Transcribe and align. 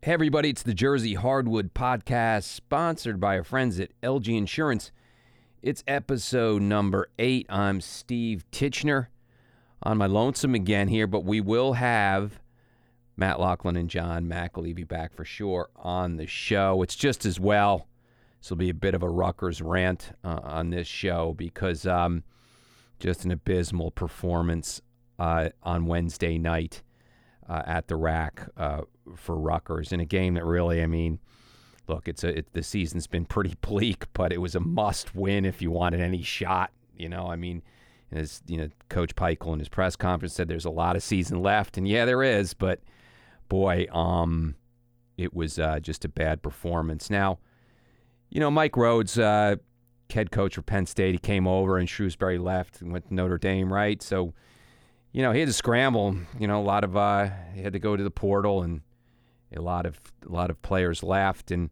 Hey, 0.00 0.12
everybody, 0.12 0.50
it's 0.50 0.62
the 0.62 0.74
Jersey 0.74 1.14
Hardwood 1.14 1.74
Podcast, 1.74 2.44
sponsored 2.44 3.18
by 3.18 3.36
our 3.36 3.42
friends 3.42 3.80
at 3.80 3.90
LG 4.00 4.28
Insurance. 4.28 4.92
It's 5.60 5.82
episode 5.88 6.62
number 6.62 7.08
eight. 7.18 7.46
I'm 7.48 7.80
Steve 7.80 8.44
Titchener 8.52 9.08
on 9.82 9.98
my 9.98 10.06
lonesome 10.06 10.54
again 10.54 10.86
here, 10.86 11.08
but 11.08 11.24
we 11.24 11.40
will 11.40 11.72
have 11.72 12.38
Matt 13.16 13.40
Loughlin 13.40 13.76
and 13.76 13.90
John 13.90 14.26
McAlevey 14.26 14.86
back 14.86 15.12
for 15.12 15.24
sure 15.24 15.68
on 15.74 16.16
the 16.16 16.28
show. 16.28 16.80
It's 16.82 16.94
just 16.94 17.26
as 17.26 17.40
well. 17.40 17.88
This 18.40 18.50
will 18.50 18.56
be 18.56 18.70
a 18.70 18.74
bit 18.74 18.94
of 18.94 19.02
a 19.02 19.08
Rutgers 19.08 19.60
rant 19.60 20.12
uh, 20.22 20.38
on 20.44 20.70
this 20.70 20.86
show 20.86 21.34
because 21.36 21.88
um, 21.88 22.22
just 23.00 23.24
an 23.24 23.32
abysmal 23.32 23.90
performance 23.90 24.80
uh, 25.18 25.48
on 25.64 25.86
Wednesday 25.86 26.38
night 26.38 26.84
uh, 27.48 27.62
at 27.66 27.88
the 27.88 27.96
rack 27.96 28.48
uh, 28.56 28.82
for 29.16 29.36
Rutgers 29.36 29.92
in 29.92 30.00
a 30.00 30.04
game 30.04 30.34
that 30.34 30.44
really, 30.44 30.82
I 30.82 30.86
mean, 30.86 31.18
look, 31.86 32.08
it's 32.08 32.24
a 32.24 32.38
it, 32.38 32.52
the 32.52 32.62
season's 32.62 33.06
been 33.06 33.24
pretty 33.24 33.54
bleak, 33.60 34.04
but 34.12 34.32
it 34.32 34.38
was 34.38 34.54
a 34.54 34.60
must 34.60 35.14
win 35.14 35.44
if 35.44 35.62
you 35.62 35.70
wanted 35.70 36.00
any 36.00 36.22
shot. 36.22 36.70
You 36.96 37.08
know, 37.08 37.26
I 37.28 37.36
mean, 37.36 37.62
as 38.12 38.42
you 38.46 38.58
know, 38.58 38.68
Coach 38.88 39.14
Pikiell 39.14 39.52
in 39.52 39.58
his 39.58 39.68
press 39.68 39.96
conference 39.96 40.34
said, 40.34 40.48
there's 40.48 40.64
a 40.64 40.70
lot 40.70 40.96
of 40.96 41.02
season 41.02 41.42
left, 41.42 41.76
and 41.76 41.86
yeah, 41.86 42.04
there 42.04 42.22
is, 42.22 42.54
but 42.54 42.80
boy, 43.48 43.86
um, 43.92 44.54
it 45.16 45.34
was 45.34 45.58
uh, 45.58 45.80
just 45.80 46.04
a 46.04 46.08
bad 46.08 46.42
performance. 46.42 47.10
Now, 47.10 47.38
you 48.30 48.40
know, 48.40 48.50
Mike 48.50 48.72
Rhoades, 48.72 49.20
uh, 49.20 49.56
head 50.10 50.30
coach 50.30 50.54
for 50.54 50.62
Penn 50.62 50.86
State, 50.86 51.12
he 51.14 51.18
came 51.18 51.46
over 51.46 51.78
and 51.78 51.88
Shrewsberry 51.88 52.42
left 52.42 52.80
and 52.80 52.92
went 52.92 53.08
to 53.08 53.14
Notre 53.14 53.38
Dame, 53.38 53.72
right? 53.72 54.02
So, 54.02 54.34
you 55.12 55.22
know, 55.22 55.32
he 55.32 55.40
had 55.40 55.48
to 55.48 55.52
scramble. 55.52 56.16
You 56.38 56.46
know, 56.46 56.60
a 56.60 56.62
lot 56.62 56.84
of 56.84 56.96
uh, 56.96 57.28
he 57.54 57.62
had 57.62 57.72
to 57.72 57.78
go 57.78 57.96
to 57.96 58.02
the 58.02 58.10
portal, 58.10 58.62
and 58.62 58.82
a 59.56 59.60
lot 59.60 59.86
of 59.86 59.98
a 60.26 60.32
lot 60.32 60.50
of 60.50 60.60
players 60.62 61.02
left. 61.02 61.50
And 61.50 61.70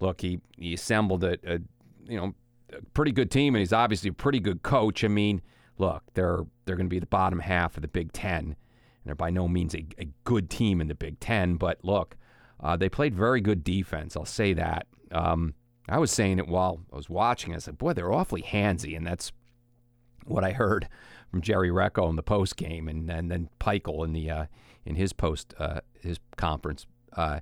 look, 0.00 0.20
he 0.20 0.40
he 0.56 0.74
assembled 0.74 1.24
a, 1.24 1.38
a 1.46 1.58
you 2.06 2.18
know 2.18 2.34
a 2.72 2.82
pretty 2.94 3.12
good 3.12 3.30
team, 3.30 3.54
and 3.54 3.60
he's 3.60 3.72
obviously 3.72 4.10
a 4.10 4.14
pretty 4.14 4.40
good 4.40 4.62
coach. 4.62 5.04
I 5.04 5.08
mean, 5.08 5.42
look, 5.78 6.02
they're 6.14 6.44
they're 6.64 6.76
going 6.76 6.86
to 6.86 6.94
be 6.94 6.98
the 6.98 7.06
bottom 7.06 7.40
half 7.40 7.76
of 7.76 7.82
the 7.82 7.88
Big 7.88 8.12
Ten, 8.12 8.44
and 8.44 8.56
they're 9.04 9.14
by 9.14 9.30
no 9.30 9.48
means 9.48 9.74
a, 9.74 9.86
a 9.98 10.08
good 10.24 10.50
team 10.50 10.80
in 10.80 10.88
the 10.88 10.94
Big 10.94 11.20
Ten. 11.20 11.56
But 11.56 11.84
look, 11.84 12.16
uh, 12.60 12.76
they 12.76 12.88
played 12.88 13.14
very 13.14 13.40
good 13.40 13.64
defense. 13.64 14.16
I'll 14.16 14.24
say 14.24 14.52
that. 14.54 14.86
Um, 15.10 15.54
I 15.88 15.98
was 15.98 16.10
saying 16.10 16.38
it 16.38 16.48
while 16.48 16.80
I 16.92 16.96
was 16.96 17.10
watching. 17.10 17.54
I 17.54 17.58
said, 17.58 17.76
boy, 17.76 17.92
they're 17.92 18.12
awfully 18.12 18.42
handsy, 18.42 18.96
and 18.96 19.06
that's 19.06 19.32
what 20.24 20.44
I 20.44 20.52
heard 20.52 20.88
from 21.32 21.40
Jerry 21.40 21.70
Recco 21.70 22.08
in 22.10 22.16
the 22.16 22.22
post 22.22 22.56
game, 22.56 22.86
and, 22.86 23.10
and 23.10 23.30
then 23.30 23.48
Pikiell 23.58 24.04
in 24.04 24.12
the 24.12 24.30
uh, 24.30 24.46
in 24.84 24.94
his 24.94 25.12
post 25.12 25.54
uh, 25.58 25.80
his 25.98 26.20
conference 26.36 26.86
uh, 27.14 27.40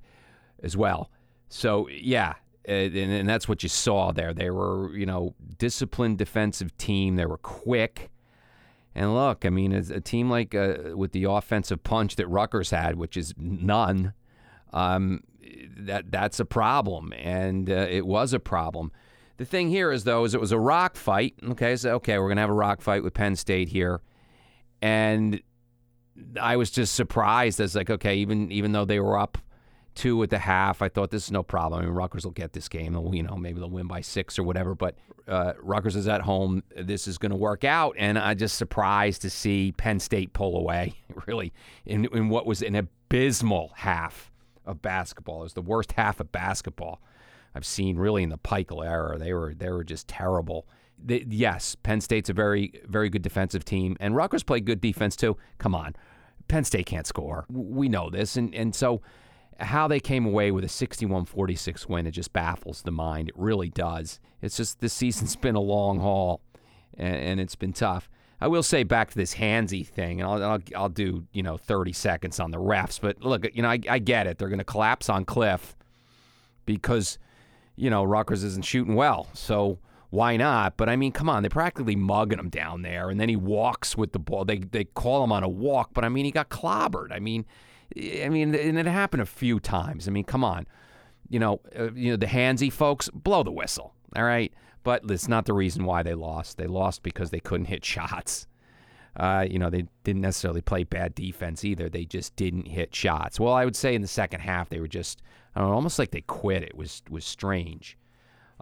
as 0.63 0.77
well. 0.77 1.11
So 1.49 1.89
yeah, 1.89 2.35
and, 2.65 2.95
and 2.95 3.29
that's 3.29 3.49
what 3.49 3.65
you 3.65 3.69
saw 3.69 4.13
there. 4.13 4.33
They 4.33 4.49
were 4.49 4.97
you 4.97 5.05
know 5.05 5.35
disciplined 5.59 6.19
defensive 6.19 6.75
team. 6.79 7.17
They 7.17 7.27
were 7.27 7.37
quick. 7.37 8.11
And 8.95 9.15
look, 9.15 9.45
I 9.45 9.51
mean, 9.51 9.73
a 9.73 10.01
team 10.01 10.31
like 10.31 10.55
uh, 10.55 10.97
with 10.97 11.13
the 11.13 11.25
offensive 11.25 11.85
punch 11.85 12.17
that 12.17 12.27
Rutgers 12.27 12.71
had, 12.71 12.97
which 12.97 13.17
is 13.17 13.35
none, 13.39 14.15
um, 14.73 15.23
that 15.79 16.11
that's 16.11 16.41
a 16.41 16.45
problem, 16.45 17.13
and 17.13 17.71
uh, 17.71 17.87
it 17.89 18.07
was 18.07 18.33
a 18.33 18.41
problem. 18.41 18.91
The 19.41 19.47
thing 19.47 19.71
here 19.71 19.91
is 19.91 20.05
though, 20.05 20.25
is 20.25 20.35
it 20.35 20.41
was 20.41 20.53
a 20.53 20.59
rock 20.59 20.97
fight. 20.97 21.35
Okay, 21.43 21.75
so 21.75 21.95
okay, 21.95 22.19
we're 22.19 22.29
gonna 22.29 22.43
have 22.43 22.51
a 22.51 22.53
rock 22.53 22.83
fight 22.83 23.03
with 23.03 23.15
Penn 23.15 23.37
State 23.37 23.71
here, 23.71 24.03
and 24.83 25.41
I 26.39 26.57
was 26.57 26.71
just 26.71 26.95
surprised. 26.95 27.59
As 27.59 27.75
like, 27.75 27.89
okay, 27.89 28.17
even 28.17 28.53
even 28.53 28.73
though 28.73 28.85
they 28.85 29.01
were 29.01 29.19
up 29.19 29.39
two 29.95 30.23
at 30.23 30.29
the 30.29 30.41
half, 30.41 30.83
I 30.83 30.91
thought 30.91 31.11
this 31.11 31.25
is 31.25 31.31
no 31.31 31.43
problem. 31.43 31.81
I 31.81 31.87
mean, 31.87 31.95
Rutgers 31.95 32.27
will 32.27 32.33
get 32.33 32.53
this 32.53 32.69
game. 32.69 32.93
They'll, 32.93 33.15
you 33.15 33.23
know, 33.23 33.35
maybe 33.35 33.61
they'll 33.61 33.71
win 33.71 33.87
by 33.87 34.03
six 34.03 34.39
or 34.39 34.43
whatever. 34.43 34.75
But 34.75 34.97
uh, 35.27 35.55
Rutgers 35.63 35.97
is 35.97 36.07
at 36.07 36.21
home. 36.21 36.63
This 36.77 37.09
is 37.09 37.17
going 37.17 37.31
to 37.31 37.39
work 37.39 37.65
out, 37.65 37.97
and 37.99 38.19
I'm 38.19 38.37
just 38.37 38.59
surprised 38.59 39.23
to 39.23 39.31
see 39.31 39.73
Penn 39.73 40.01
State 40.01 40.35
pull 40.35 40.59
away. 40.59 40.93
Really, 41.27 41.55
in 41.87 42.05
in 42.13 42.29
what 42.29 42.45
was 42.45 42.61
an 42.61 42.75
abysmal 42.75 43.73
half 43.77 44.31
of 44.67 44.83
basketball. 44.83 45.41
It 45.41 45.45
was 45.45 45.55
the 45.55 45.63
worst 45.63 45.93
half 45.93 46.21
of 46.21 46.31
basketball 46.31 47.01
I've 47.55 47.67
seen 47.67 47.97
really 47.97 48.23
in 48.23 48.29
the 48.29 48.39
Pikiell 48.39 48.85
era. 48.85 49.19
They 49.19 49.33
were 49.33 49.55
they 49.55 49.71
were 49.71 49.85
just 49.85 50.09
terrible. 50.09 50.67
Yes, 51.07 51.75
Penn 51.77 52.01
State's 52.01 52.29
a 52.29 52.35
very 52.35 52.73
very 52.87 53.09
good 53.09 53.23
defensive 53.23 53.65
team, 53.65 53.97
and 54.01 54.15
Rutgers 54.15 54.43
played 54.43 54.65
good 54.67 54.81
defense 54.81 55.17
too. 55.17 55.37
Come 55.59 55.75
on, 55.75 55.97
Penn 56.49 56.65
State 56.65 56.87
can't 56.87 57.07
score. 57.07 57.47
We 57.49 57.89
know 57.89 58.11
this, 58.11 58.37
and 58.37 58.55
and 58.55 58.75
so 58.75 59.01
how 59.61 59.89
they 59.89 60.01
came 60.01 60.25
away 60.25 60.51
with 60.51 60.65
a 60.65 60.69
61-46 60.69 61.87
win 61.87 62.07
it 62.07 62.13
just 62.13 62.33
baffles 62.33 62.81
the 62.81 62.91
mind. 62.91 63.29
It 63.29 63.35
really 63.37 63.69
does. 63.69 64.19
It's 64.41 64.57
just 64.57 64.81
this 64.81 64.95
season's 64.95 65.37
been 65.37 65.55
a 65.55 65.61
long 65.61 66.01
haul, 66.01 66.41
and, 66.97 67.17
and 67.17 67.41
it's 67.41 67.57
been 67.57 67.73
tough. 67.75 68.09
I 68.41 68.49
will 68.49 68.63
say 68.63 68.85
back 68.85 69.11
to 69.11 69.17
this 69.17 69.35
handsy 69.35 69.87
thing, 69.87 70.21
and 70.21 70.31
I'll, 70.31 70.43
I'll, 70.43 70.63
I'll 70.75 70.89
do 70.89 71.27
you 71.33 71.43
know 71.43 71.57
30 71.57 71.93
seconds 71.93 72.41
on 72.41 72.51
the 72.51 72.59
refs. 72.59 73.01
But 73.01 73.23
look, 73.23 73.47
you 73.55 73.63
know 73.63 73.71
I, 73.71 73.79
I 73.89 73.99
get 73.99 74.27
it. 74.27 74.39
They're 74.39 74.49
going 74.49 74.59
to 74.59 74.65
collapse 74.65 75.09
on 75.09 75.25
Cliff 75.25 75.77
because 76.65 77.19
you 77.81 77.91
know 77.91 78.05
Rutgers 78.05 78.45
isn't 78.45 78.65
shooting 78.65 78.95
well, 78.95 79.29
so 79.33 79.79
why 80.11 80.37
not? 80.37 80.77
But 80.77 80.89
I 80.89 80.97
mean, 80.97 81.13
come 81.13 81.29
on, 81.29 81.43
they're 81.43 81.51
practically 81.51 81.97
mugging 81.97 82.39
him 82.39 82.51
down 82.51 82.83
there, 82.83 83.11
and 83.11 83.19
then 83.19 83.29
he 83.29 83.37
walks 83.37 83.97
with 83.97 84.13
the 84.13 84.19
ball. 84.19 84.45
They 84.45 84.59
they 84.59 84.85
call 84.85 85.25
him 85.25 85.33
on 85.33 85.43
a 85.43 85.49
walk, 85.49 85.91
but 85.95 86.05
I 86.05 86.09
mean, 86.09 86.25
he 86.25 86.31
got 86.31 86.51
clobbered. 86.51 87.13
I 87.13 87.19
mean, 87.19 87.47
I 87.97 88.29
mean, 88.29 88.55
and 88.55 88.79
it 88.79 88.87
happened 88.87 89.23
a 89.23 89.27
few 89.27 89.61
times. 89.61 90.07
I 90.07 90.11
mean, 90.11 90.25
come 90.25 90.45
on, 90.45 90.67
you 91.29 91.39
know, 91.39 91.61
uh, 91.79 91.93
you 91.93 92.11
know 92.11 92.17
the 92.17 92.27
handsy 92.27 92.73
folks 92.73 93.09
blow 93.09 93.43
the 93.43 93.53
whistle. 93.53 93.95
All 94.17 94.25
right. 94.25 94.53
But 94.83 95.03
it's 95.11 95.29
not 95.29 95.45
the 95.45 95.53
reason 95.53 95.85
why 95.85 96.03
they 96.03 96.15
lost. 96.15 96.57
They 96.57 96.67
lost 96.67 97.03
because 97.03 97.31
they 97.31 97.41
couldn't 97.41 97.67
hit 97.67 97.85
shots. 97.85 98.47
Uh, 99.17 99.45
you 99.49 99.59
know, 99.59 99.71
they 99.71 99.87
didn't 100.05 100.23
necessarily 100.23 100.61
play 100.61 100.85
bad 100.85 101.15
defense 101.15 101.65
either. 101.65 101.89
They 101.89 102.05
just 102.05 102.37
didn't 102.37 102.67
hit 102.67 102.95
shots. 102.95 103.41
Well, 103.41 103.53
I 103.53 103.65
would 103.65 103.77
say 103.77 103.95
in 103.95 104.03
the 104.03 104.09
second 104.09 104.41
half 104.41 104.69
they 104.69 104.81
were 104.81 104.89
just 104.89 105.23
know, 105.57 105.73
almost 105.73 105.99
like 105.99 106.11
they 106.11 106.23
quit. 106.23 106.63
It 106.63 106.77
was 106.77 107.03
was 107.11 107.25
strange. 107.25 107.97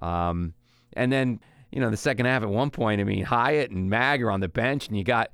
Um, 0.00 0.54
and 0.94 1.12
then 1.12 1.40
you 1.70 1.80
know 1.80 1.90
the 1.90 1.96
second 1.96 2.26
half 2.26 2.42
at 2.42 2.48
one 2.48 2.70
point, 2.70 3.00
I 3.00 3.04
mean 3.04 3.24
Hyatt 3.24 3.70
and 3.70 3.90
Mag 3.90 4.22
are 4.22 4.30
on 4.30 4.40
the 4.40 4.48
bench, 4.48 4.88
and 4.88 4.96
you 4.96 5.04
got 5.04 5.30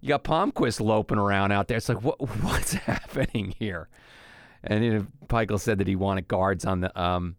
you 0.00 0.08
got 0.08 0.24
Palmquist 0.24 0.80
loping 0.80 1.18
around 1.18 1.52
out 1.52 1.68
there. 1.68 1.76
It's 1.76 1.88
like 1.88 2.02
what 2.02 2.20
what's 2.42 2.72
happening 2.72 3.54
here? 3.58 3.88
And 4.64 4.84
you 4.84 4.94
know, 4.94 5.06
Pikiell 5.28 5.60
said 5.60 5.78
that 5.78 5.86
he 5.86 5.96
wanted 5.96 6.28
guards 6.28 6.64
on 6.64 6.80
the 6.80 7.00
um, 7.00 7.36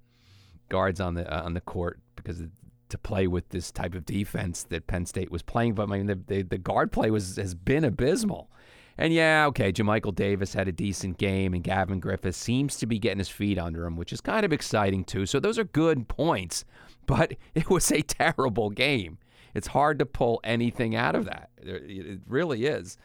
guards 0.70 1.00
on 1.00 1.16
the 1.16 1.32
uh, 1.32 1.44
on 1.44 1.54
the 1.54 1.62
court 1.62 2.00
because 2.16 2.42
to 2.90 2.98
play 2.98 3.28
with 3.28 3.50
this 3.50 3.72
type 3.72 3.94
of 3.96 4.06
defense 4.06 4.64
that 4.64 4.88
Penn 4.88 5.06
State 5.06 5.32
was 5.32 5.42
playing. 5.42 5.76
But 5.76 5.90
I 5.90 5.98
mean, 5.98 6.08
the, 6.08 6.16
the, 6.16 6.42
the 6.44 6.58
guard 6.58 6.92
play 6.92 7.12
was 7.12 7.36
has 7.38 7.54
been 7.54 7.84
abysmal. 7.84 8.50
And 8.98 9.14
yeah, 9.14 9.46
okay, 9.48 9.72
Jamichael 9.72 10.16
Davis 10.16 10.54
had 10.54 10.68
a 10.68 10.72
decent 10.72 11.20
game, 11.20 11.54
and 11.54 11.64
Gavin 11.64 12.00
Griffith 12.00 12.36
seems 12.36 12.78
to 12.78 12.88
be 12.88 12.98
getting 12.98 13.20
his 13.20 13.30
feet 13.30 13.60
under 13.60 13.86
him, 13.86 13.96
which 13.96 14.12
is 14.12 14.22
kind 14.22 14.44
of 14.44 14.52
exciting 14.52 15.04
too. 15.04 15.28
So 15.28 15.40
those 15.40 15.60
are 15.60 15.66
good 15.66 16.08
points, 16.08 16.66
but 17.06 17.34
it 17.56 17.70
was 17.70 17.92
a 17.92 18.02
terrible 18.02 18.70
game. 18.70 19.20
It's 19.54 19.68
hard 19.68 20.00
to 20.00 20.06
pull 20.06 20.40
anything 20.44 20.96
out 20.96 21.16
of 21.16 21.26
that. 21.26 21.50
It 21.62 22.22
really 22.28 22.66
is. 22.66 22.98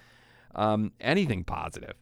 Um, 0.55 0.93
anything 1.01 1.45
positive. 1.45 1.95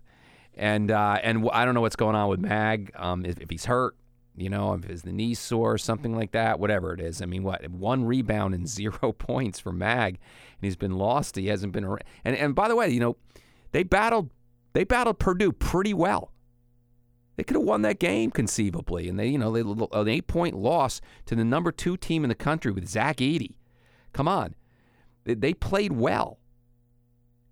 And 0.55 0.91
uh, 0.91 1.19
and 1.23 1.49
I 1.53 1.65
don't 1.65 1.75
know 1.75 1.81
what's 1.81 1.97
going 1.97 2.17
on 2.17 2.29
with 2.29 2.41
Mag. 2.41 2.93
Um, 2.97 3.25
if, 3.25 3.39
if 3.39 3.49
he's 3.49 3.65
hurt, 3.65 3.95
you 4.41 4.49
know, 4.49 4.75
if 4.75 4.85
his 4.85 5.03
the 5.03 5.13
knee 5.13 5.35
sore, 5.35 5.75
or 5.75 5.79
something 5.79 6.15
like 6.15 6.33
that, 6.33 6.59
whatever 6.59 6.93
it 6.93 7.01
is. 7.01 7.21
I 7.23 7.27
mean, 7.27 7.43
what 7.43 7.69
one 7.71 8.05
rebound 8.05 8.55
and 8.55 8.69
zero 8.69 9.13
points 9.13 9.59
for 9.59 9.73
Mag, 9.73 10.15
and 10.15 10.67
he's 10.67 10.77
been 10.77 10.97
lost. 10.97 11.37
He 11.37 11.47
hasn't 11.49 11.73
been. 11.73 11.85
And 12.25 12.37
and 12.37 12.55
by 12.55 12.69
the 12.69 12.77
way, 12.77 12.89
you 12.89 13.01
know, 13.01 13.17
they 13.73 13.83
battled. 13.83 14.31
They 14.73 14.85
battled 14.85 15.19
Purdue 15.19 15.53
pretty 15.53 15.93
well. 15.93 16.33
They 17.37 17.45
could 17.45 17.57
have 17.57 17.65
won 17.65 17.83
that 17.83 17.99
game 17.99 18.31
conceivably, 18.31 19.09
and 19.09 19.19
they, 19.19 19.29
you 19.29 19.39
know, 19.39 19.51
they 19.51 19.63
an 19.99 20.09
eight 20.09 20.27
point 20.27 20.55
loss 20.55 21.01
to 21.27 21.35
the 21.35 21.43
number 21.43 21.73
two 21.73 21.97
team 21.97 22.23
in 22.23 22.29
the 22.29 22.35
country 22.35 22.71
with 22.71 22.87
Zach 22.87 23.17
Edey. 23.17 23.55
Come 24.13 24.29
on, 24.29 24.55
they, 25.25 25.35
they 25.35 25.55
played 25.55 25.93
well, 25.93 26.39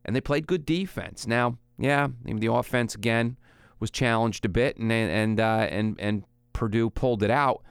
and 0.05 0.15
they 0.15 0.21
played 0.21 0.47
good 0.47 0.67
defense. 0.67 1.27
Now, 1.27 1.57
yeah, 1.79 2.09
the 2.23 2.53
offense 2.53 2.95
again 2.95 3.39
was 3.81 3.91
challenged 3.91 4.45
a 4.45 4.49
bit, 4.49 4.77
and 4.77 4.93
and 4.93 5.41
uh, 5.41 5.67
and 5.71 5.97
and 5.99 6.25
Purdue 6.59 6.91
pulled 6.91 7.23
it 7.23 7.31
out. 7.31 7.63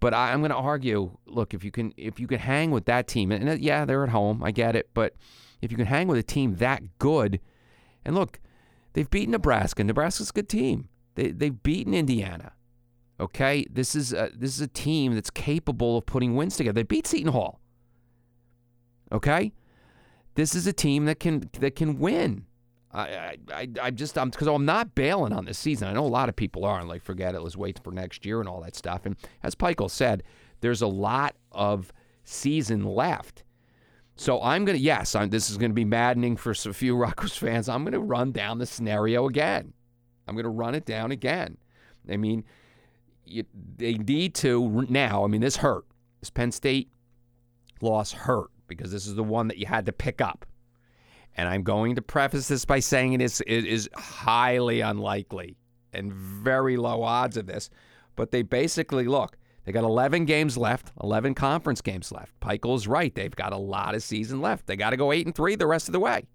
But 0.00 0.14
I, 0.14 0.32
am 0.32 0.40
going 0.40 0.50
to 0.50 0.56
argue. 0.56 1.18
Look, 1.26 1.52
if 1.52 1.62
you 1.62 1.70
can 1.70 1.92
if 1.98 2.18
you 2.18 2.26
can 2.26 2.38
hang 2.38 2.70
with 2.70 2.86
that 2.86 3.06
team, 3.06 3.30
and 3.30 3.46
uh, 3.48 3.52
yeah, 3.52 3.84
they're 3.84 4.02
at 4.02 4.08
home, 4.08 4.42
I 4.42 4.50
get 4.50 4.74
it. 4.74 4.88
But 4.94 5.14
if 5.60 5.70
you 5.70 5.76
can 5.76 5.86
hang 5.86 6.08
with 6.08 6.18
a 6.18 6.22
team 6.22 6.56
that 6.56 6.98
good, 6.98 7.38
and 8.02 8.14
look, 8.14 8.40
they've 8.94 9.10
beaten 9.10 9.32
Nebraska. 9.32 9.84
Nebraska's 9.84 10.30
a 10.30 10.32
good 10.32 10.48
team. 10.48 10.88
They 11.16 11.32
they've 11.32 11.62
beaten 11.62 11.92
Indiana. 11.92 12.52
Okay, 13.20 13.66
this 13.70 13.94
is 13.94 14.14
a, 14.14 14.30
this 14.34 14.54
is 14.54 14.62
a 14.62 14.66
team 14.66 15.14
that's 15.14 15.28
capable 15.28 15.98
of 15.98 16.06
putting 16.06 16.34
wins 16.34 16.56
together. 16.56 16.76
They 16.76 16.84
beat 16.84 17.06
Seton 17.06 17.32
Hall. 17.32 17.60
Okay, 19.12 19.52
this 20.34 20.54
is 20.54 20.66
a 20.66 20.72
team 20.72 21.04
that 21.04 21.20
can 21.20 21.50
that 21.60 21.76
can 21.76 21.98
win. 21.98 22.46
I, 22.92 23.36
I, 23.52 23.68
I 23.80 23.90
just, 23.90 24.18
I'm 24.18 24.30
because 24.30 24.48
I'm 24.48 24.64
not 24.64 24.94
bailing 24.94 25.32
on 25.32 25.44
this 25.44 25.58
season. 25.58 25.88
I 25.88 25.92
know 25.92 26.04
a 26.04 26.08
lot 26.08 26.28
of 26.28 26.34
people 26.34 26.64
are, 26.64 26.80
and 26.80 26.88
like, 26.88 27.02
forget 27.02 27.34
it, 27.34 27.40
let's 27.40 27.56
wait 27.56 27.78
for 27.82 27.92
next 27.92 28.26
year 28.26 28.40
and 28.40 28.48
all 28.48 28.60
that 28.62 28.74
stuff. 28.74 29.06
And 29.06 29.16
as 29.42 29.54
Pikiell 29.54 29.90
said, 29.90 30.24
there's 30.60 30.82
a 30.82 30.88
lot 30.88 31.36
of 31.52 31.92
season 32.24 32.84
left. 32.84 33.44
So 34.16 34.42
I'm 34.42 34.64
going 34.64 34.76
to, 34.76 34.82
yes, 34.82 35.14
I'm, 35.14 35.30
this 35.30 35.50
is 35.50 35.56
going 35.56 35.70
to 35.70 35.74
be 35.74 35.84
maddening 35.84 36.36
for 36.36 36.50
a 36.50 36.54
few 36.54 36.96
Rutgers 36.98 37.36
fans. 37.36 37.68
I'm 37.68 37.84
going 37.84 37.92
to 37.92 38.00
run 38.00 38.32
down 38.32 38.58
the 38.58 38.66
scenario 38.66 39.26
again. 39.26 39.72
I'm 40.26 40.34
going 40.34 40.44
to 40.44 40.50
run 40.50 40.74
it 40.74 40.84
down 40.84 41.10
again. 41.10 41.56
I 42.10 42.16
mean, 42.16 42.44
you, 43.24 43.44
they 43.76 43.94
need 43.94 44.34
to 44.36 44.86
now. 44.88 45.24
I 45.24 45.28
mean, 45.28 45.40
this 45.40 45.56
hurt. 45.56 45.84
This 46.20 46.30
Penn 46.30 46.52
State 46.52 46.90
loss 47.80 48.12
hurt 48.12 48.50
because 48.66 48.92
this 48.92 49.06
is 49.06 49.14
the 49.14 49.22
one 49.24 49.48
that 49.48 49.58
you 49.58 49.66
had 49.66 49.86
to 49.86 49.92
pick 49.92 50.20
up. 50.20 50.44
And 51.40 51.48
I'm 51.48 51.62
going 51.62 51.94
to 51.94 52.02
preface 52.02 52.48
this 52.48 52.66
by 52.66 52.80
saying 52.80 53.14
it 53.14 53.22
is, 53.22 53.42
it 53.46 53.64
is 53.64 53.88
highly 53.94 54.82
unlikely 54.82 55.56
and 55.90 56.12
very 56.12 56.76
low 56.76 57.02
odds 57.02 57.38
of 57.38 57.46
this. 57.46 57.70
But 58.14 58.30
they 58.30 58.42
basically 58.42 59.06
look, 59.06 59.38
they 59.64 59.72
got 59.72 59.84
11 59.84 60.26
games 60.26 60.58
left, 60.58 60.92
11 61.02 61.32
conference 61.32 61.80
games 61.80 62.12
left. 62.12 62.38
Pikiell's 62.40 62.86
right. 62.86 63.14
They've 63.14 63.34
got 63.34 63.54
a 63.54 63.56
lot 63.56 63.94
of 63.94 64.02
season 64.02 64.42
left. 64.42 64.66
They 64.66 64.76
got 64.76 64.90
to 64.90 64.98
go 64.98 65.12
8 65.12 65.24
and 65.24 65.34
3 65.34 65.54
the 65.54 65.66
rest 65.66 65.88
of 65.88 65.92
the 65.92 65.98
way. 65.98 66.26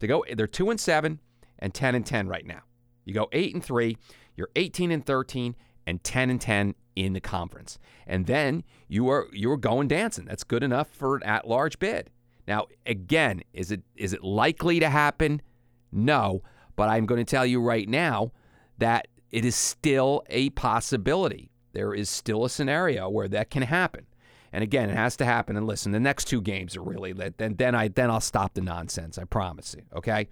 To 0.00 0.06
go 0.06 0.24
they're 0.34 0.46
2 0.46 0.70
and 0.70 0.80
7 0.80 1.20
and 1.58 1.74
10 1.74 1.94
and 1.94 2.06
10 2.06 2.26
right 2.26 2.46
now. 2.46 2.62
You 3.04 3.12
go 3.12 3.28
8 3.30 3.52
and 3.52 3.62
3, 3.62 3.98
you're 4.34 4.48
18 4.56 4.90
and 4.90 5.04
13 5.04 5.56
and 5.86 6.02
10 6.02 6.30
and 6.30 6.40
10 6.40 6.74
in 6.96 7.12
the 7.12 7.20
conference. 7.20 7.78
And 8.06 8.24
then 8.24 8.64
you 8.88 9.10
are 9.10 9.26
you 9.30 9.50
are 9.50 9.58
going 9.58 9.88
dancing. 9.88 10.24
That's 10.24 10.42
good 10.42 10.62
enough 10.62 10.88
for 10.88 11.16
an 11.16 11.22
at-large 11.24 11.78
bid. 11.78 12.08
Now, 12.48 12.66
again, 12.86 13.42
is 13.52 13.70
it 13.70 13.82
is 13.94 14.14
it 14.14 14.24
likely 14.24 14.80
to 14.80 14.88
happen? 14.88 15.42
No, 15.92 16.42
but 16.76 16.88
I'm 16.88 17.06
going 17.06 17.24
to 17.24 17.30
tell 17.30 17.44
you 17.44 17.60
right 17.60 17.88
now 17.88 18.32
that 18.78 19.06
it 19.30 19.44
is 19.44 19.54
still 19.54 20.22
a 20.30 20.48
possibility. 20.50 21.50
There 21.74 21.94
is 21.94 22.08
still 22.08 22.46
a 22.46 22.50
scenario 22.50 23.08
where 23.10 23.28
that 23.28 23.50
can 23.50 23.62
happen. 23.62 24.06
And 24.50 24.64
again, 24.64 24.88
it 24.88 24.96
has 24.96 25.14
to 25.18 25.26
happen. 25.26 25.58
And 25.58 25.66
listen, 25.66 25.92
the 25.92 26.00
next 26.00 26.24
two 26.24 26.40
games 26.40 26.74
are 26.74 26.82
really 26.82 27.12
lit. 27.12 27.36
Then 27.36 27.54
then 27.56 27.74
I 27.74 27.88
then 27.88 28.10
I'll 28.10 28.20
stop 28.20 28.54
the 28.54 28.62
nonsense. 28.62 29.18
I 29.18 29.24
promise 29.24 29.74
you. 29.76 29.84
Okay. 29.94 30.28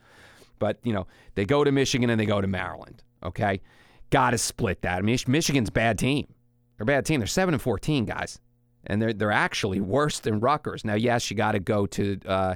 But 0.58 0.78
you 0.82 0.94
know, 0.94 1.06
they 1.34 1.44
go 1.44 1.64
to 1.64 1.70
Michigan 1.70 2.08
and 2.08 2.18
they 2.18 2.24
go 2.24 2.40
to 2.40 2.48
Maryland. 2.48 3.02
Okay. 3.22 3.60
Got 4.08 4.30
to 4.30 4.38
split 4.38 4.80
that. 4.82 4.98
I 4.98 5.02
mean, 5.02 5.18
Michigan's 5.26 5.68
bad 5.68 5.98
team. 5.98 6.32
They're 6.78 6.84
a 6.84 6.86
bad 6.86 7.04
team. 7.04 7.20
They're 7.20 7.26
seven 7.26 7.52
and 7.52 7.62
fourteen 7.62 8.06
guys, 8.06 8.40
and 8.87 9.00
they're 9.00 9.12
they're 9.12 9.33
actually 9.33 9.81
worse 9.81 10.21
than 10.21 10.41
Rutgers. 10.41 10.85
Now, 10.85 10.94
yes, 10.94 11.31
you 11.31 11.37
got 11.37 11.53
to 11.53 11.61
go 11.61 11.87
to 11.87 12.19
uh, 12.27 12.55